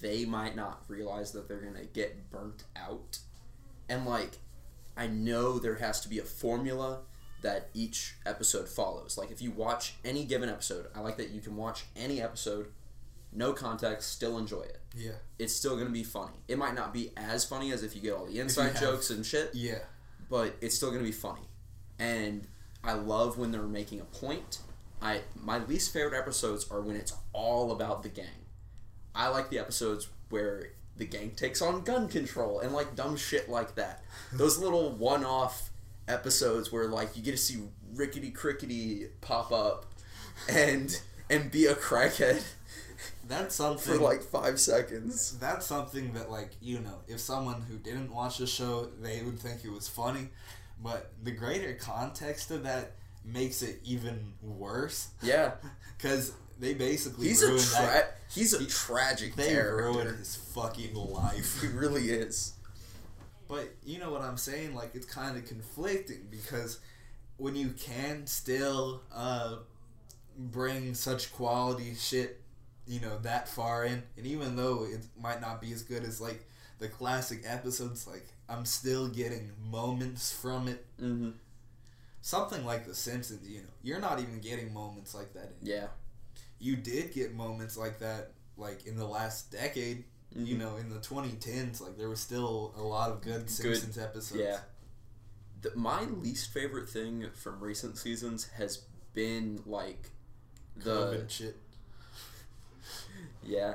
they 0.00 0.24
might 0.24 0.56
not 0.56 0.82
realize 0.88 1.32
that 1.32 1.48
they're 1.48 1.60
gonna 1.60 1.84
get 1.84 2.30
burnt 2.30 2.64
out, 2.76 3.18
and 3.88 4.04
like, 4.06 4.38
I 4.96 5.06
know 5.06 5.58
there 5.58 5.76
has 5.76 6.00
to 6.02 6.08
be 6.08 6.18
a 6.18 6.24
formula 6.24 7.00
that 7.42 7.68
each 7.74 8.14
episode 8.24 8.68
follows. 8.68 9.18
Like, 9.18 9.30
if 9.30 9.42
you 9.42 9.50
watch 9.50 9.94
any 10.04 10.24
given 10.24 10.48
episode, 10.48 10.86
I 10.94 11.00
like 11.00 11.16
that 11.18 11.30
you 11.30 11.40
can 11.40 11.56
watch 11.56 11.84
any 11.96 12.22
episode, 12.22 12.68
no 13.32 13.52
context, 13.52 14.12
still 14.12 14.38
enjoy 14.38 14.62
it. 14.62 14.80
Yeah, 14.96 15.12
It's 15.38 15.52
still 15.54 15.76
gonna 15.76 15.90
be 15.90 16.04
funny. 16.04 16.36
It 16.48 16.56
might 16.56 16.74
not 16.74 16.92
be 16.94 17.10
as 17.16 17.44
funny 17.44 17.72
as 17.72 17.82
if 17.82 17.94
you 17.96 18.00
get 18.00 18.12
all 18.12 18.26
the 18.26 18.38
inside 18.38 18.72
have- 18.72 18.80
jokes 18.80 19.10
and 19.10 19.26
shit, 19.26 19.50
yeah, 19.54 19.80
but 20.30 20.54
it's 20.60 20.76
still 20.76 20.90
gonna 20.92 21.02
be 21.02 21.10
funny. 21.12 21.48
And 21.98 22.46
I 22.84 22.92
love 22.92 23.36
when 23.36 23.50
they're 23.50 23.62
making 23.62 24.00
a 24.00 24.04
point. 24.04 24.60
I 25.02 25.22
my 25.34 25.58
least 25.58 25.92
favorite 25.92 26.16
episodes 26.16 26.70
are 26.70 26.80
when 26.80 26.96
it's 26.96 27.12
all 27.32 27.72
about 27.72 28.02
the 28.04 28.08
gang. 28.08 28.46
I 29.14 29.28
like 29.28 29.50
the 29.50 29.58
episodes 29.58 30.08
where 30.30 30.70
the 30.96 31.04
gang 31.06 31.32
takes 31.32 31.60
on 31.60 31.82
gun 31.82 32.08
control 32.08 32.60
and 32.60 32.72
like 32.72 32.94
dumb 32.94 33.16
shit 33.16 33.48
like 33.48 33.74
that. 33.74 34.02
Those 34.32 34.58
little 34.58 34.90
one-off 34.92 35.70
episodes 36.08 36.70
where 36.72 36.86
like 36.88 37.16
you 37.16 37.22
get 37.22 37.32
to 37.32 37.36
see 37.36 37.62
Rickety 37.94 38.30
Crickety 38.30 39.06
pop 39.20 39.52
up 39.52 39.86
and 40.48 41.00
and 41.30 41.50
be 41.50 41.66
a 41.66 41.74
crackhead 41.74 42.42
that's 43.26 43.54
something 43.54 43.94
for 43.94 44.00
like 44.00 44.22
five 44.22 44.60
seconds. 44.60 45.38
that's 45.38 45.66
something 45.66 46.12
that 46.12 46.30
like 46.30 46.50
you 46.60 46.80
know 46.80 46.98
if 47.08 47.20
someone 47.20 47.62
who 47.62 47.76
didn't 47.76 48.12
watch 48.12 48.38
the 48.38 48.46
show 48.46 48.88
they 49.00 49.22
would 49.22 49.38
think 49.38 49.64
it 49.64 49.70
was 49.70 49.88
funny 49.88 50.28
but 50.82 51.12
the 51.22 51.30
greater 51.30 51.72
context 51.74 52.50
of 52.50 52.64
that 52.64 52.92
makes 53.24 53.62
it 53.62 53.80
even 53.84 54.34
worse 54.42 55.08
Yeah, 55.22 55.52
because 55.96 56.32
they 56.58 56.74
basically 56.74 57.28
he's 57.28 57.42
a 57.42 57.48
tra- 57.48 57.86
that 57.86 58.16
he's 58.32 58.52
a 58.52 58.64
tragic 58.66 59.34
they 59.36 59.48
character. 59.48 59.76
ruined 59.76 60.18
his 60.18 60.36
fucking 60.36 60.94
life 60.94 61.60
He 61.60 61.68
really 61.68 62.10
is. 62.10 62.52
but 63.48 63.68
you 63.84 63.98
know 63.98 64.10
what 64.10 64.22
i'm 64.22 64.36
saying 64.36 64.74
like 64.74 64.94
it's 64.94 65.06
kind 65.06 65.36
of 65.36 65.44
conflicting 65.46 66.26
because 66.30 66.80
when 67.36 67.56
you 67.56 67.70
can 67.70 68.26
still 68.26 69.02
uh 69.14 69.56
bring 70.38 70.94
such 70.94 71.32
quality 71.32 71.94
shit 71.94 72.40
you 72.86 73.00
know 73.00 73.18
that 73.18 73.48
far 73.48 73.84
in 73.84 74.02
and 74.16 74.26
even 74.26 74.56
though 74.56 74.84
it 74.84 75.04
might 75.20 75.40
not 75.40 75.60
be 75.60 75.72
as 75.72 75.82
good 75.82 76.04
as 76.04 76.20
like 76.20 76.44
the 76.78 76.88
classic 76.88 77.42
episodes 77.46 78.06
like 78.06 78.26
i'm 78.48 78.64
still 78.64 79.08
getting 79.08 79.50
moments 79.70 80.32
from 80.32 80.68
it 80.68 80.84
Mm-hmm. 81.00 81.30
something 82.20 82.64
like 82.64 82.86
the 82.86 82.94
simpsons 82.94 83.48
you 83.48 83.58
know 83.60 83.68
you're 83.82 84.00
not 84.00 84.20
even 84.20 84.40
getting 84.40 84.72
moments 84.72 85.14
like 85.14 85.32
that 85.34 85.52
in 85.60 85.66
Yeah. 85.68 85.86
You 86.64 86.76
did 86.76 87.12
get 87.12 87.34
moments 87.34 87.76
like 87.76 87.98
that 87.98 88.30
like 88.56 88.86
in 88.86 88.96
the 88.96 89.06
last 89.06 89.50
decade 89.52 90.04
you 90.34 90.56
Mhm. 90.56 90.58
know 90.58 90.76
in 90.76 90.88
the 90.88 90.98
2010s 91.00 91.80
like 91.80 91.96
there 91.98 92.08
was 92.08 92.20
still 92.20 92.72
a 92.76 92.82
lot 92.82 93.10
of 93.10 93.20
good 93.20 93.48
simpsons 93.50 93.98
episodes 93.98 94.40
Yeah. 94.40 94.60
The, 95.62 95.74
my 95.76 96.02
least 96.04 96.52
favorite 96.52 96.88
thing 96.90 97.30
from 97.34 97.60
recent 97.60 97.96
seasons 97.98 98.48
has 98.58 98.82
been 99.14 99.62
like 99.66 100.10
the 100.76 101.24
shit 101.28 101.56
yeah, 103.42 103.74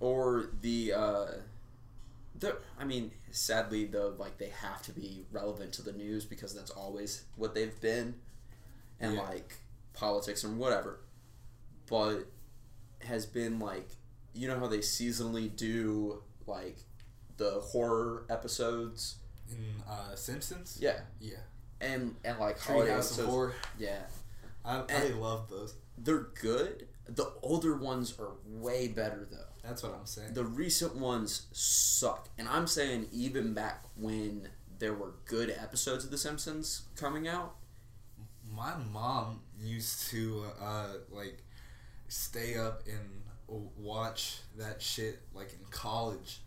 or 0.00 0.50
the 0.62 0.92
uh, 0.92 1.26
the 2.38 2.56
I 2.78 2.84
mean, 2.84 3.10
sadly 3.30 3.84
though, 3.86 4.14
like 4.18 4.38
they 4.38 4.48
have 4.50 4.82
to 4.82 4.92
be 4.92 5.24
relevant 5.32 5.72
to 5.74 5.82
the 5.82 5.92
news 5.92 6.24
because 6.24 6.54
that's 6.54 6.70
always 6.70 7.24
what 7.36 7.54
they've 7.54 7.78
been, 7.80 8.14
and 9.00 9.14
Yeah. 9.14 9.22
like 9.22 9.56
politics 9.92 10.44
and 10.44 10.58
whatever, 10.58 11.00
but 11.88 12.26
has 13.02 13.26
been 13.26 13.58
like 13.58 13.88
you 14.34 14.46
know 14.48 14.58
how 14.58 14.66
they 14.66 14.78
seasonally 14.78 15.54
do 15.54 16.22
like 16.46 16.76
the 17.36 17.60
horror 17.60 18.24
episodes? 18.30 19.16
In 19.50 19.82
uh 19.88 20.14
simpsons? 20.14 20.78
Yeah. 20.80 21.00
Yeah. 21.20 21.38
And 21.80 22.16
and 22.24 22.38
like 22.38 22.58
treehouse 22.58 23.18
of 23.18 23.26
horror? 23.26 23.54
Yeah, 23.78 24.02
I, 24.64 24.82
I 24.88 25.08
love 25.18 25.48
those. 25.48 25.74
they're 25.96 26.26
good. 26.40 26.86
The 27.08 27.32
older 27.42 27.76
ones 27.76 28.14
are 28.18 28.32
way 28.44 28.88
better 28.88 29.26
though. 29.30 29.48
that's 29.62 29.82
what 29.82 29.94
i'm 29.98 30.04
saying. 30.04 30.34
The 30.34 30.44
recent 30.44 30.96
ones 30.96 31.46
suck, 31.52 32.28
and 32.36 32.46
I'm 32.48 32.66
saying 32.66 33.08
even 33.12 33.54
back 33.54 33.84
when 33.96 34.48
there 34.78 34.92
were 34.92 35.14
good 35.24 35.50
episodes 35.50 36.04
of 36.04 36.10
The 36.10 36.18
Simpsons 36.18 36.82
coming 36.96 37.26
out. 37.26 37.54
my 38.54 38.74
mom 38.92 39.40
used 39.58 40.08
to 40.10 40.44
uh 40.60 40.88
like 41.10 41.38
stay 42.08 42.56
up 42.56 42.82
and 42.86 43.22
watch 43.76 44.38
that 44.58 44.82
shit 44.82 45.20
like 45.34 45.52
in 45.52 45.58
college 45.70 46.40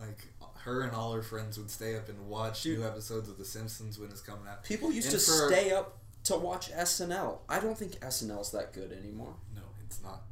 like 0.00 0.26
her 0.58 0.82
and 0.82 0.92
all 0.94 1.12
her 1.12 1.22
friends 1.22 1.58
would 1.58 1.70
stay 1.70 1.96
up 1.96 2.08
and 2.08 2.28
watch 2.28 2.62
Dude. 2.62 2.78
new 2.80 2.86
episodes 2.86 3.28
of 3.28 3.38
the 3.38 3.44
simpsons 3.44 3.98
when 3.98 4.10
it's 4.10 4.20
coming 4.20 4.46
out 4.48 4.62
People 4.64 4.92
used 4.92 5.08
And 5.12 5.18
to 5.18 5.24
for- 5.24 5.48
stay 5.52 5.72
up 5.72 5.98
to 6.24 6.36
watch 6.36 6.70
SNL. 6.72 7.38
I 7.48 7.60
don't 7.60 7.78
think 7.78 7.92
SNL's 8.00 8.50
that 8.52 8.72
good 8.72 8.92
anymore. 8.92 9.34
no 9.54 9.62
it's 9.84 10.02
not 10.02 10.22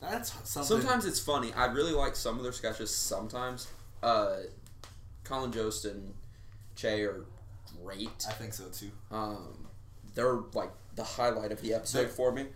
that's 0.00 0.32
something 0.48 0.80
Sometimes 0.80 1.04
it's 1.04 1.20
funny. 1.20 1.52
I 1.52 1.66
really 1.66 1.92
like 1.92 2.16
some 2.16 2.38
of 2.38 2.42
their 2.42 2.52
sketches. 2.52 2.90
Sometimes, 2.94 3.68
uh, 4.02 4.36
Colin 5.24 5.52
Jost 5.52 5.84
and 5.84 6.14
Che 6.74 7.02
are 7.04 7.26
great. 7.82 8.24
i 8.26 8.32
think 8.32 8.54
so 8.54 8.64
too 8.72 8.90
Um, 9.10 9.68
they're 10.14 10.40
like 10.54 10.70
the 10.96 11.04
highlight 11.04 11.52
of 11.52 11.60
the 11.60 11.74
episode 11.74 11.98
They're- 12.00 12.08
for 12.08 12.32
me. 12.32 12.46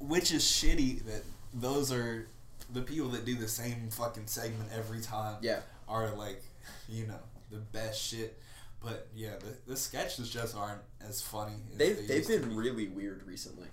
Which 0.00 0.32
is 0.32 0.42
shitty 0.42 1.04
that 1.04 1.22
those 1.54 1.92
are 1.92 2.26
the 2.72 2.80
people 2.82 3.08
that 3.10 3.24
do 3.24 3.34
the 3.36 3.48
same 3.48 3.88
fucking 3.90 4.26
segment 4.26 4.70
every 4.74 5.00
time 5.00 5.36
Yeah. 5.42 5.60
are 5.88 6.10
like 6.14 6.42
you 6.88 7.06
know 7.06 7.18
the 7.50 7.58
best 7.58 8.00
shit 8.00 8.38
but 8.82 9.08
yeah 9.14 9.34
the, 9.40 9.56
the 9.72 9.76
sketches 9.76 10.30
just 10.30 10.56
aren't 10.56 10.80
as 11.06 11.20
funny 11.20 11.54
as 11.72 11.78
They've 11.78 11.96
they 12.08 12.20
they've 12.20 12.28
been 12.40 12.48
be. 12.50 12.54
really 12.54 12.88
weird 12.88 13.26
recently. 13.26 13.68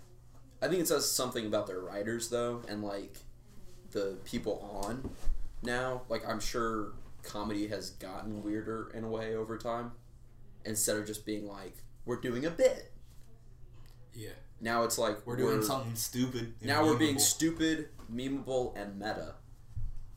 I 0.61 0.67
think 0.67 0.81
it 0.81 0.87
says 0.87 1.09
something 1.09 1.45
about 1.45 1.67
their 1.67 1.79
writers 1.79 2.29
though, 2.29 2.61
and 2.67 2.83
like 2.83 3.15
the 3.91 4.17
people 4.25 4.83
on 4.83 5.09
now. 5.61 6.01
Like 6.09 6.27
I'm 6.27 6.39
sure 6.39 6.93
comedy 7.23 7.67
has 7.67 7.91
gotten 7.91 8.43
weirder 8.43 8.91
in 8.95 9.03
a 9.03 9.07
way 9.07 9.35
over 9.35 9.57
time, 9.57 9.91
instead 10.65 10.97
of 10.97 11.05
just 11.05 11.25
being 11.25 11.47
like 11.47 11.77
we're 12.05 12.19
doing 12.19 12.45
a 12.45 12.49
bit. 12.49 12.91
yeah 14.13 14.29
Now 14.59 14.83
it's 14.83 14.97
like 14.97 15.25
we're 15.25 15.35
doing 15.37 15.61
something 15.61 15.95
stupid 15.95 16.53
Now 16.61 16.83
we're 16.85 16.97
being 16.97 17.19
stupid, 17.19 17.89
memeable, 18.13 18.75
and 18.75 18.97
meta. 18.97 19.35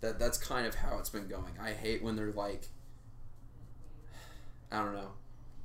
That 0.01 0.19
that's 0.19 0.39
kind 0.39 0.67
of 0.67 0.75
how 0.77 0.99
it's 0.99 1.11
been 1.11 1.29
going. 1.29 1.53
I 1.61 1.73
hate 1.73 2.03
when 2.03 2.17
they're 2.17 2.33
like, 2.33 2.69
I 4.73 4.83
don't 4.83 4.95
know, 4.95 5.11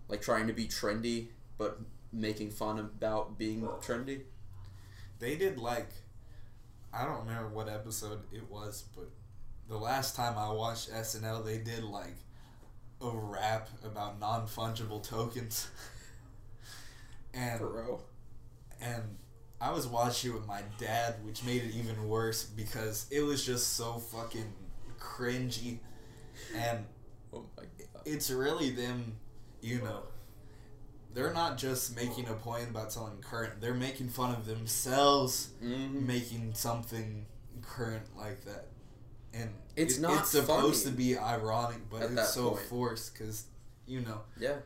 like 0.08 0.22
trying 0.22 0.48
to 0.48 0.54
be 0.54 0.66
trendy 0.68 1.28
but 1.58 1.80
making 2.12 2.50
fun 2.52 2.80
about 2.80 3.38
being 3.38 3.62
trendy. 3.82 4.22
they 5.20 5.36
did 5.36 5.58
like 5.58 5.90
i 6.94 7.04
don't 7.04 7.26
remember 7.26 7.50
what 7.50 7.68
episode 7.68 8.20
it 8.32 8.50
was 8.50 8.86
but 8.96 9.10
the 9.68 9.78
last 9.78 10.16
time 10.16 10.38
i 10.38 10.50
watched 10.50 10.90
snl 10.92 11.44
they 11.44 11.58
did 11.58 11.84
like 11.84 12.16
a 13.02 13.10
rap 13.10 13.70
about 13.84 14.20
non-fungible 14.20 15.04
tokens 15.04 15.70
and 17.34 17.60
Bro. 17.60 18.02
And 18.82 19.18
I 19.62 19.72
was 19.72 19.88
watching 19.88 20.32
it 20.32 20.34
with 20.34 20.46
my 20.48 20.62
dad, 20.78 21.16
which 21.24 21.44
made 21.44 21.64
it 21.64 21.74
even 21.76 22.08
worse 22.08 22.44
because 22.44 23.08
it 23.10 23.22
was 23.22 23.46
just 23.46 23.74
so 23.74 23.94
fucking 23.94 24.54
cringy, 25.00 25.80
and 26.56 26.86
Oh 27.34 27.46
it's 28.06 28.30
really 28.30 28.70
them, 28.72 29.18
you 29.62 29.82
know. 29.82 30.04
They're 31.14 31.34
not 31.34 31.58
just 31.58 31.96
making 31.96 32.28
a 32.28 32.34
point 32.34 32.70
about 32.70 32.92
something 32.92 33.22
current; 33.22 33.62
they're 33.62 33.74
making 33.74 34.10
fun 34.10 34.36
of 34.36 34.46
themselves 34.46 35.50
Mhm. 35.64 36.06
making 36.06 36.54
something 36.54 37.26
current 37.62 38.16
like 38.18 38.44
that, 38.46 38.68
and 39.34 39.54
It's 39.76 39.96
it- 39.98 40.02
not 40.02 40.22
It's 40.22 40.30
supposed 40.32 40.86
to 40.86 40.92
be 40.92 41.18
ironic, 41.18 41.90
but 41.90 42.04
it's 42.12 42.34
so 42.34 42.52
point. 42.52 42.66
forced 42.68 43.14
because 43.14 43.46
you 43.86 44.02
know 44.02 44.22
Yeah. 44.38 44.60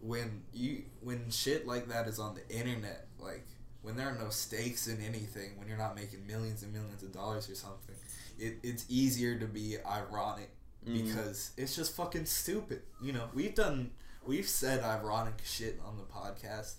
when 0.00 0.44
you 0.52 0.84
when 1.00 1.30
shit 1.30 1.66
like 1.66 1.88
that 1.88 2.06
is 2.06 2.18
on 2.18 2.34
the 2.34 2.48
internet, 2.48 3.07
like 3.20 3.46
when 3.82 3.96
there 3.96 4.08
are 4.08 4.14
no 4.18 4.28
stakes 4.30 4.88
in 4.88 5.00
anything, 5.02 5.56
when 5.58 5.68
you're 5.68 5.78
not 5.78 5.94
making 5.94 6.26
millions 6.26 6.62
and 6.62 6.72
millions 6.72 7.02
of 7.02 7.12
dollars 7.12 7.48
or 7.48 7.54
something, 7.54 7.94
it, 8.38 8.58
it's 8.62 8.84
easier 8.88 9.38
to 9.38 9.46
be 9.46 9.76
ironic 9.86 10.50
Mhm. 10.86 11.04
because 11.06 11.50
it's 11.56 11.74
just 11.74 11.94
fucking 11.96 12.26
stupid. 12.26 12.82
You 13.02 13.12
know, 13.12 13.28
we've 13.34 13.54
done 13.54 13.90
we've 14.24 14.48
said 14.48 14.82
ironic 14.84 15.34
shit 15.44 15.80
on 15.84 15.96
the 15.96 16.04
podcast 16.04 16.74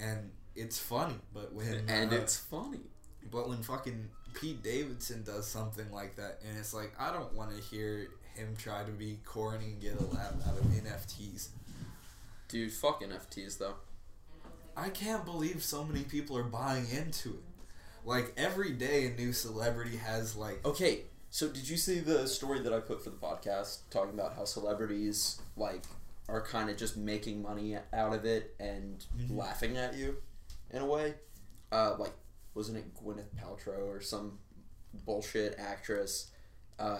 and 0.00 0.30
it's 0.56 0.78
funny. 0.78 1.14
But 1.32 1.52
when 1.52 1.84
and 1.88 2.12
uh, 2.12 2.16
it's 2.16 2.36
funny. 2.36 2.80
but 3.30 3.48
when 3.48 3.62
fucking 3.62 4.08
Pete 4.34 4.62
Davidson 4.62 5.22
does 5.24 5.46
something 5.46 5.90
like 5.92 6.16
that, 6.16 6.40
and 6.48 6.56
it's 6.58 6.72
like 6.74 6.92
I 6.98 7.12
don't 7.12 7.32
want 7.34 7.54
to 7.54 7.62
hear 7.62 8.08
him 8.34 8.54
try 8.56 8.82
to 8.82 8.90
be 8.90 9.18
corny 9.26 9.66
and 9.66 9.80
get 9.80 10.00
a 10.00 10.04
laugh 10.04 10.32
out 10.48 10.56
of 10.56 10.64
NFTs. 10.64 11.48
Dude, 12.48 12.72
fuck 12.72 13.02
NFTs 13.02 13.58
though. 13.58 13.74
I 14.76 14.88
can't 14.88 15.24
believe 15.24 15.62
so 15.62 15.84
many 15.84 16.02
people 16.04 16.36
are 16.36 16.42
buying 16.44 16.86
into 16.90 17.30
it. 17.30 17.42
Like 18.04 18.32
every 18.36 18.72
day, 18.72 19.06
a 19.06 19.10
new 19.10 19.32
celebrity 19.32 19.96
has 19.98 20.34
like 20.36 20.64
Okay, 20.66 21.02
so 21.30 21.48
did 21.48 21.68
you 21.68 21.76
see 21.76 22.00
the 22.00 22.26
story 22.26 22.60
that 22.60 22.72
I 22.72 22.80
put 22.80 23.02
for 23.04 23.10
the 23.10 23.16
podcast 23.16 23.80
talking 23.90 24.14
about 24.14 24.34
how 24.34 24.44
celebrities 24.44 25.40
like 25.56 25.84
are 26.28 26.40
kind 26.42 26.70
of 26.70 26.76
just 26.76 26.96
making 26.96 27.42
money 27.42 27.76
out 27.92 28.14
of 28.14 28.24
it 28.24 28.54
and 28.58 29.04
Mhm. 29.18 29.36
laughing 29.36 29.76
at 29.76 29.94
you 29.94 30.16
in 30.70 30.82
a 30.82 30.86
way? 30.86 31.14
Uh, 31.70 31.96
like 31.98 32.12
wasn't 32.54 32.78
it 32.78 32.94
Gwyneth 32.94 33.30
Paltrow 33.36 33.86
or 33.86 34.00
some 34.00 34.38
bullshit 35.06 35.54
actress 35.58 36.30
uh, 36.78 36.98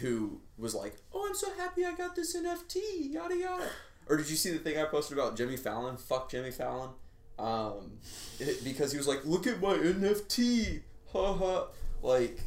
who 0.00 0.40
was 0.56 0.74
like, 0.74 0.96
"Oh, 1.12 1.26
I'm 1.28 1.34
so 1.34 1.52
happy 1.54 1.84
I 1.84 1.94
got 1.94 2.16
this 2.16 2.34
NFT." 2.34 2.80
Yada 3.12 3.36
yada. 3.36 3.70
Or 4.08 4.16
did 4.16 4.28
you 4.30 4.36
see 4.36 4.50
the 4.50 4.58
thing 4.58 4.78
I 4.78 4.84
posted 4.84 5.18
about 5.18 5.36
Jimmy 5.36 5.56
Fallon? 5.56 5.96
Fuck 5.96 6.30
Jimmy 6.30 6.50
Fallon. 6.50 6.90
Um, 7.38 7.98
it- 8.40 8.64
because 8.64 8.90
he 8.92 8.98
was 8.98 9.06
like, 9.06 9.24
"Look 9.24 9.46
at 9.46 9.60
my 9.60 9.74
NFT." 9.76 10.82
Ha 11.12 11.32
ha. 11.34 11.68
Like, 12.02 12.40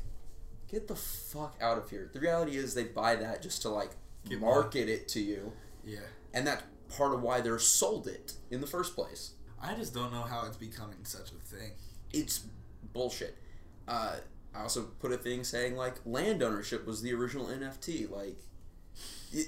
get 0.69 0.87
the 0.87 0.95
fuck 0.95 1.55
out 1.61 1.77
of 1.77 1.89
here. 1.89 2.09
The 2.13 2.19
reality 2.19 2.55
is 2.57 2.73
they 2.73 2.83
buy 2.85 3.15
that 3.15 3.41
just 3.41 3.61
to 3.63 3.69
like 3.69 3.91
Get 4.27 4.39
market 4.39 4.87
it 4.89 5.07
to 5.09 5.19
you, 5.19 5.53
yeah. 5.85 5.99
and 6.33 6.45
that's 6.45 6.63
part 6.95 7.13
of 7.13 7.21
why 7.21 7.41
they're 7.41 7.57
sold 7.59 8.07
it 8.07 8.33
in 8.49 8.61
the 8.61 8.67
first 8.67 8.93
place. 8.95 9.31
I 9.61 9.73
just 9.75 9.93
don't 9.93 10.11
know 10.11 10.21
how 10.21 10.45
it's 10.45 10.57
becoming 10.57 11.03
such 11.05 11.31
a 11.31 11.35
thing. 11.55 11.71
It's 12.11 12.45
bullshit. 12.93 13.37
Uh, 13.87 14.17
I 14.53 14.61
also 14.61 14.83
put 14.99 15.11
a 15.11 15.17
thing 15.17 15.43
saying 15.43 15.75
like 15.75 15.95
land 16.05 16.43
ownership 16.43 16.85
was 16.85 17.01
the 17.01 17.13
original 17.13 17.47
NFT. 17.47 18.09
Like, 18.11 18.37
it, 19.31 19.47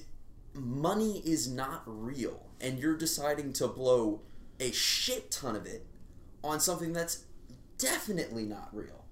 money 0.53 1.19
is 1.25 1.49
not 1.49 1.83
real, 1.85 2.47
and 2.61 2.79
you're 2.79 2.97
deciding 2.97 3.53
to 3.53 3.67
blow 3.67 4.21
a 4.59 4.71
shit 4.71 5.31
ton 5.31 5.55
of 5.55 5.65
it 5.65 5.85
on 6.43 6.59
something 6.59 6.93
that's 6.93 7.25
definitely 7.77 8.45
not 8.45 8.69
real. 8.71 9.05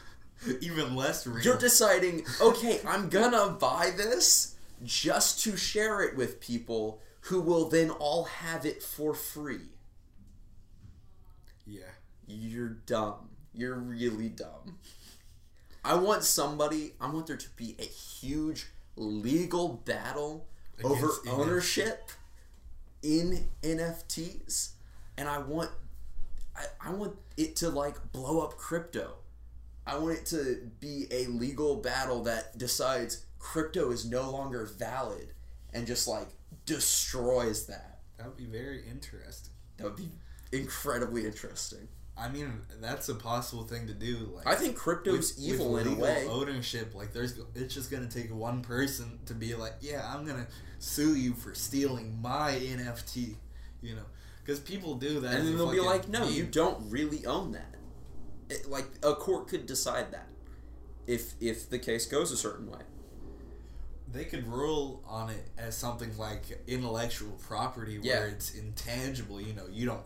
Even 0.60 0.94
less 0.94 1.26
real. 1.26 1.44
You're 1.44 1.58
deciding, 1.58 2.24
okay, 2.40 2.80
I'm 2.86 3.08
gonna 3.08 3.50
buy 3.52 3.92
this 3.96 4.56
just 4.84 5.42
to 5.44 5.56
share 5.56 6.02
it 6.02 6.16
with 6.16 6.40
people 6.40 7.00
who 7.22 7.40
will 7.40 7.68
then 7.68 7.90
all 7.90 8.24
have 8.24 8.64
it 8.64 8.82
for 8.82 9.14
free. 9.14 9.70
yeah. 11.66 11.82
You're 12.26 12.68
dumb. 12.86 13.30
You're 13.54 13.74
really 13.74 14.28
dumb. 14.28 14.78
I 15.82 15.94
want 15.94 16.24
somebody, 16.24 16.92
I 17.00 17.10
want 17.10 17.26
there 17.26 17.36
to 17.38 17.48
be 17.56 17.74
a 17.78 17.84
huge 17.84 18.66
legal 18.96 19.82
battle 19.86 20.46
over 20.84 21.10
ownership 21.28 22.10
in 23.02 23.48
NFTs. 23.62 24.70
And 25.16 25.28
I 25.28 25.38
want 25.38 25.70
I, 26.56 26.88
I 26.88 26.90
want 26.92 27.16
it 27.36 27.56
to 27.56 27.68
like 27.68 28.12
blow 28.12 28.40
up 28.40 28.56
crypto. 28.56 29.14
I 29.86 29.96
want 29.98 30.18
it 30.18 30.26
to 30.26 30.70
be 30.80 31.06
a 31.10 31.26
legal 31.26 31.76
battle 31.76 32.22
that 32.24 32.58
decides 32.58 33.24
crypto 33.38 33.90
is 33.90 34.04
no 34.04 34.30
longer 34.30 34.66
valid 34.66 35.32
and 35.72 35.86
just 35.86 36.06
like 36.06 36.28
destroys 36.66 37.66
that. 37.66 38.00
That 38.18 38.26
would 38.26 38.36
be 38.36 38.46
very 38.46 38.82
interesting. 38.88 39.54
That 39.76 39.84
would 39.84 39.96
be 39.96 40.10
incredibly 40.52 41.24
interesting. 41.24 41.88
I 42.18 42.28
mean, 42.28 42.62
that's 42.80 43.08
a 43.08 43.14
possible 43.14 43.62
thing 43.64 43.86
to 43.86 43.94
do. 43.94 44.30
Like 44.34 44.46
I 44.46 44.54
think 44.56 44.76
crypto's 44.76 45.36
with- 45.36 45.38
evil 45.46 45.72
with 45.72 45.86
in 45.86 45.92
a 45.94 45.96
way. 45.96 46.26
Ownership, 46.28 46.94
like 46.94 47.12
there's, 47.12 47.38
it's 47.54 47.72
just 47.74 47.90
gonna 47.90 48.08
take 48.08 48.34
one 48.34 48.60
person 48.62 49.18
to 49.26 49.34
be 49.34 49.54
like, 49.54 49.74
yeah, 49.80 50.10
I'm 50.12 50.26
gonna 50.26 50.48
sue 50.80 51.14
you 51.14 51.34
for 51.34 51.54
stealing 51.54 52.20
my 52.20 52.52
NFT. 52.52 53.36
You 53.80 53.94
know, 53.94 54.02
because 54.44 54.58
people 54.58 54.96
do 54.96 55.20
that. 55.20 55.34
and 55.34 55.46
then 55.46 55.56
they'll 55.56 55.70
be 55.70 55.78
like, 55.80 56.08
no, 56.08 56.20
meme. 56.24 56.32
you 56.32 56.44
don't 56.44 56.90
really 56.90 57.24
own 57.24 57.52
that. 57.52 57.74
It, 58.50 58.68
like 58.68 58.86
a 59.02 59.14
court 59.14 59.46
could 59.48 59.66
decide 59.66 60.10
that 60.12 60.26
if 61.06 61.34
if 61.40 61.70
the 61.70 61.78
case 61.78 62.06
goes 62.06 62.32
a 62.32 62.36
certain 62.36 62.68
way. 62.70 62.80
They 64.10 64.24
could 64.24 64.46
rule 64.50 65.02
on 65.06 65.28
it 65.28 65.50
as 65.58 65.76
something 65.76 66.16
like 66.16 66.42
intellectual 66.66 67.32
property, 67.46 67.98
Yeah. 68.02 68.20
where 68.20 68.28
it's 68.28 68.54
intangible. 68.54 69.38
You 69.40 69.52
know, 69.52 69.66
you 69.70 69.84
don't 69.86 70.02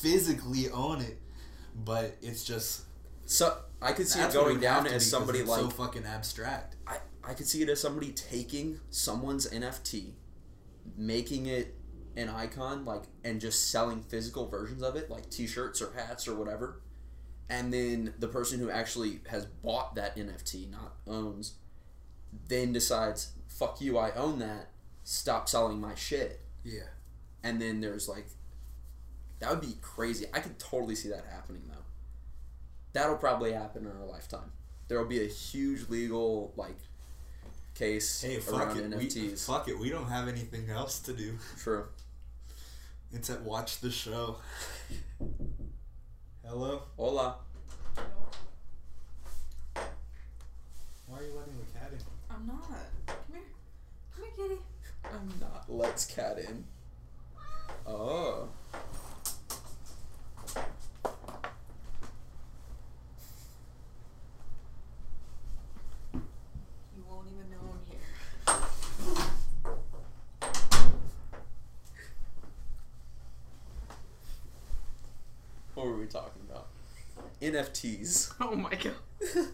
physically 0.00 0.70
own 0.70 1.02
it, 1.02 1.18
but 1.74 2.16
it's 2.22 2.44
just 2.44 2.82
So 3.26 3.56
I 3.80 3.92
could 3.92 4.08
see 4.08 4.20
it 4.20 4.32
going 4.32 4.60
down 4.60 4.86
as 4.86 5.08
somebody 5.08 5.42
like 5.42 5.60
so 5.60 5.68
fucking 5.70 6.04
abstract. 6.04 6.76
I, 6.86 6.98
I 7.24 7.34
could 7.34 7.46
see 7.46 7.62
it 7.62 7.68
as 7.68 7.80
somebody 7.80 8.12
taking 8.12 8.80
someone's 8.90 9.48
NFT, 9.48 10.12
making 10.96 11.46
it 11.46 11.74
an 12.16 12.28
icon, 12.28 12.84
like, 12.84 13.04
and 13.24 13.40
just 13.40 13.70
selling 13.70 14.02
physical 14.02 14.46
versions 14.46 14.82
of 14.82 14.96
it, 14.96 15.08
like 15.10 15.30
T-shirts 15.30 15.80
or 15.80 15.92
hats 15.94 16.28
or 16.28 16.34
whatever, 16.34 16.82
and 17.48 17.72
then 17.72 18.14
the 18.18 18.28
person 18.28 18.58
who 18.60 18.70
actually 18.70 19.20
has 19.28 19.46
bought 19.46 19.94
that 19.94 20.16
NFT, 20.16 20.70
not 20.70 20.94
owns, 21.06 21.54
then 22.48 22.72
decides, 22.72 23.32
"Fuck 23.48 23.80
you, 23.80 23.98
I 23.98 24.10
own 24.12 24.38
that. 24.38 24.68
Stop 25.04 25.48
selling 25.48 25.80
my 25.80 25.94
shit." 25.94 26.40
Yeah. 26.64 26.88
And 27.42 27.60
then 27.60 27.80
there's 27.80 28.08
like, 28.08 28.26
that 29.42 29.50
would 29.50 29.60
be 29.60 29.76
crazy. 29.82 30.26
I 30.32 30.38
could 30.38 30.56
totally 30.60 30.94
see 30.94 31.08
that 31.08 31.24
happening 31.28 31.62
though. 31.68 31.82
That'll 32.92 33.16
probably 33.16 33.52
happen 33.52 33.84
in 33.84 33.90
our 33.90 34.06
lifetime. 34.06 34.52
There 34.86 34.98
will 34.98 35.08
be 35.08 35.24
a 35.24 35.28
huge 35.28 35.88
legal 35.88 36.52
like 36.56 36.76
case 37.74 38.22
Hey, 38.22 38.38
fuck 38.38 38.68
around 38.76 38.92
it. 38.92 38.96
We, 38.96 39.08
NFTs. 39.08 39.44
fuck 39.46 39.68
it. 39.68 39.76
We 39.78 39.90
don't 39.90 40.08
have 40.08 40.28
anything 40.28 40.70
else 40.70 41.00
to 41.00 41.12
do. 41.12 41.38
True. 41.58 41.86
It's 43.12 43.30
at 43.30 43.42
watch 43.42 43.80
the 43.80 43.90
show. 43.90 44.36
Hello. 46.46 46.82
Hola. 46.96 47.36
Why 51.08 51.18
are 51.18 51.22
you 51.24 51.32
letting 51.34 51.56
the 51.58 51.78
cat 51.78 51.90
in? 51.92 51.98
I'm 52.30 52.46
not. 52.46 52.62
Come 53.06 53.16
here. 53.32 53.42
Come 54.14 54.24
here, 54.36 54.48
kitty. 54.48 54.60
I'm 55.04 55.28
not. 55.40 55.64
Let's 55.68 56.04
cat 56.06 56.38
in. 56.38 56.64
Oh. 57.86 58.48
You 66.94 67.04
won't 67.08 67.26
even 67.28 67.50
know 67.50 67.58
I'm 67.72 67.80
here. 67.88 67.98
What 75.74 75.86
were 75.86 75.91
we 76.02 76.08
talking 76.08 76.42
about? 76.50 76.66
NFTs. 77.40 78.34
Oh 78.40 78.56
my 78.56 78.74
god. 78.74 78.94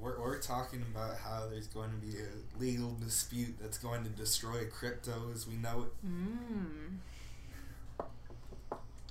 We're, 0.00 0.20
we're 0.20 0.38
talking 0.38 0.84
about 0.94 1.16
how 1.16 1.46
there's 1.50 1.66
going 1.66 1.88
to 1.88 1.96
be 1.96 2.18
a 2.18 2.60
legal 2.60 2.94
dispute 3.02 3.54
that's 3.58 3.78
going 3.78 4.04
to 4.04 4.10
destroy 4.10 4.66
crypto 4.66 5.30
as 5.32 5.48
we 5.48 5.54
know 5.54 5.86
it. 5.86 6.06
Mmm. 6.06 6.98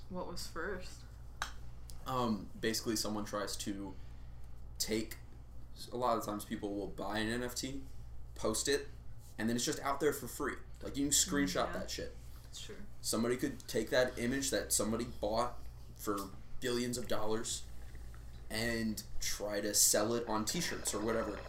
What 0.09 0.31
was 0.31 0.45
first? 0.45 0.99
Um, 2.05 2.45
basically, 2.61 2.95
someone 2.95 3.25
tries 3.25 3.55
to 3.55 3.95
take. 4.77 5.15
A 5.91 5.97
lot 5.97 6.15
of 6.15 6.23
times, 6.23 6.45
people 6.45 6.75
will 6.75 6.89
buy 6.89 7.17
an 7.17 7.41
NFT, 7.41 7.79
post 8.35 8.67
it, 8.67 8.87
and 9.39 9.49
then 9.49 9.55
it's 9.55 9.65
just 9.65 9.79
out 9.79 9.99
there 9.99 10.13
for 10.13 10.27
free. 10.27 10.53
Like 10.83 10.95
you 10.95 11.05
can 11.05 11.11
screenshot 11.11 11.73
yeah. 11.73 11.79
that 11.79 11.89
shit. 11.89 12.15
It's 12.53 12.61
true. 12.61 12.75
Somebody 13.01 13.35
could 13.35 13.67
take 13.67 13.89
that 13.89 14.13
image 14.15 14.51
that 14.51 14.71
somebody 14.71 15.07
bought 15.19 15.57
for 15.97 16.19
billions 16.61 16.99
of 16.99 17.07
dollars 17.07 17.63
and 18.51 19.01
try 19.19 19.59
to 19.59 19.73
sell 19.73 20.13
it 20.13 20.23
on 20.27 20.45
T-shirts 20.45 20.93
or 20.93 20.99
whatever. 20.99 21.39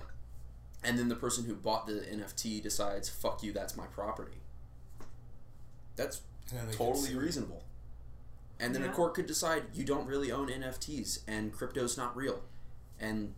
And 0.83 0.99
then 0.99 1.09
the 1.09 1.15
person 1.15 1.45
who 1.45 1.57
bought 1.57 1.87
the 1.87 2.07
NFT 2.11 2.63
decides, 2.63 3.11
"Fuck 3.11 3.43
you, 3.43 3.53
that's 3.53 3.77
my 3.77 3.85
property." 3.89 4.39
That's 5.97 6.23
And 6.49 6.59
then 6.59 6.67
they 6.69 6.75
can 6.75 6.87
totally 6.87 7.15
reasonable. 7.15 7.65
And 8.59 8.75
then 8.75 8.83
a 8.83 8.89
court 8.89 9.13
could 9.13 9.27
decide 9.27 9.65
you 9.75 9.85
don't 9.85 10.07
really 10.07 10.33
own 10.33 10.49
NFTs 10.49 11.19
and 11.29 11.53
crypto's 11.53 11.99
not 11.99 12.17
real, 12.17 12.43
and 12.99 13.35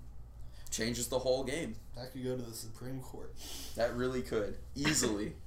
changes 0.70 1.08
the 1.08 1.18
whole 1.18 1.42
game. 1.42 1.74
That 1.96 2.12
could 2.12 2.22
go 2.22 2.36
to 2.36 2.42
the 2.42 2.54
Supreme 2.54 3.00
Court. 3.00 3.34
That 3.74 3.96
really 3.96 4.22
could 4.22 4.56
easily. 4.76 5.32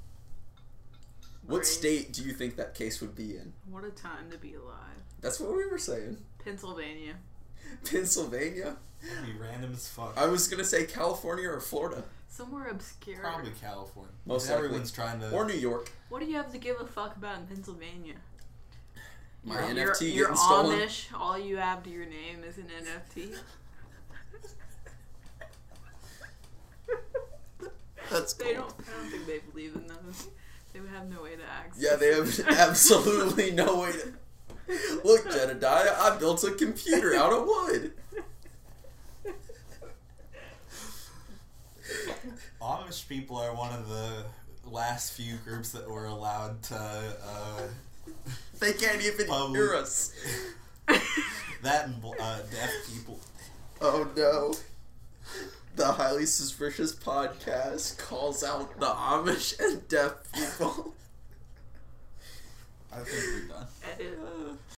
what 1.49 1.57
Great. 1.57 1.65
state 1.67 2.13
do 2.13 2.23
you 2.23 2.31
think 2.33 2.55
that 2.57 2.75
case 2.75 3.01
would 3.01 3.15
be 3.15 3.35
in? 3.37 3.53
What 3.69 3.83
a 3.83 3.89
time 3.89 4.29
to 4.31 4.37
be 4.37 4.53
alive. 4.55 4.75
That's 5.21 5.39
what 5.39 5.55
we 5.55 5.65
were 5.65 5.77
saying. 5.77 6.17
Pennsylvania. 6.43 7.15
Pennsylvania. 7.83 8.77
That'd 9.01 9.25
be 9.25 9.33
random 9.39 9.73
as 9.73 9.87
fuck. 9.87 10.13
I 10.17 10.27
was 10.27 10.47
gonna 10.47 10.63
say 10.63 10.85
California 10.85 11.49
or 11.49 11.59
Florida 11.59 12.03
Somewhere 12.27 12.67
obscure. 12.69 13.17
Probably 13.19 13.51
California. 13.59 14.13
Most 14.25 14.49
Everyone's 14.49 14.91
trying 14.91 15.19
to. 15.19 15.31
or 15.31 15.45
New 15.45 15.53
York. 15.55 15.91
What 16.09 16.19
do 16.21 16.25
you 16.27 16.35
have 16.37 16.51
to 16.51 16.57
give 16.57 16.79
a 16.79 16.85
fuck 16.85 17.15
about 17.17 17.39
in 17.39 17.47
Pennsylvania? 17.47 18.13
My 19.43 19.55
You're- 19.67 19.85
NFT 19.85 20.13
you're, 20.13 20.27
getting 20.27 20.35
stolen. 20.37 20.79
Amish. 20.79 21.07
All 21.17 21.37
you 21.39 21.57
have 21.57 21.81
to 21.83 21.89
your 21.89 22.05
name 22.05 22.43
is 22.47 22.57
an 22.57 22.67
NFT. 22.67 23.33
That's 28.09 28.33
They 28.33 28.53
don't. 28.53 28.73
I 28.87 29.01
don't 29.01 29.09
think 29.11 29.25
they 29.27 29.39
believe 29.51 29.75
in 29.75 29.87
those. 29.87 30.27
They 30.73 30.79
would 30.79 30.89
have 30.89 31.09
no 31.09 31.23
way 31.23 31.35
to 31.35 31.43
access. 31.43 31.81
Yeah, 31.83 31.95
they 31.95 32.13
have 32.13 32.39
absolutely 32.59 33.51
no 33.51 33.81
way 33.81 33.91
to. 33.93 34.13
Look, 35.03 35.25
Jedediah, 35.31 35.95
I 35.99 36.15
built 36.19 36.43
a 36.43 36.51
computer 36.51 37.15
out 37.15 37.33
of 37.33 37.45
wood. 37.45 37.93
Amish 42.61 43.07
people 43.07 43.37
are 43.37 43.53
one 43.55 43.73
of 43.73 43.87
the 43.89 44.25
last 44.69 45.13
few 45.13 45.37
groups 45.37 45.71
that 45.71 45.89
were 45.89 46.05
allowed 46.05 46.61
to. 46.63 46.75
Uh, 46.75 47.61
They 48.59 48.73
can't 48.73 49.01
even 49.03 49.27
Public- 49.27 49.55
hear 49.59 49.73
us. 49.75 50.11
that 51.63 51.85
and 51.87 52.03
uh, 52.19 52.37
deaf 52.51 52.69
people. 52.91 53.19
Oh 53.81 54.07
no. 54.15 54.53
The 55.79 55.93
Highly 55.93 56.25
Suspicious 56.25 56.93
Podcast 56.93 57.97
calls 57.97 58.43
out 58.43 58.77
the 58.81 58.87
Amish 58.87 59.57
and 59.61 59.87
deaf 59.87 60.11
people. 60.33 60.93
I 62.91 62.97
think 62.97 63.23
we're 63.23 63.47
done. 63.47 63.67
Edit. 63.93 64.59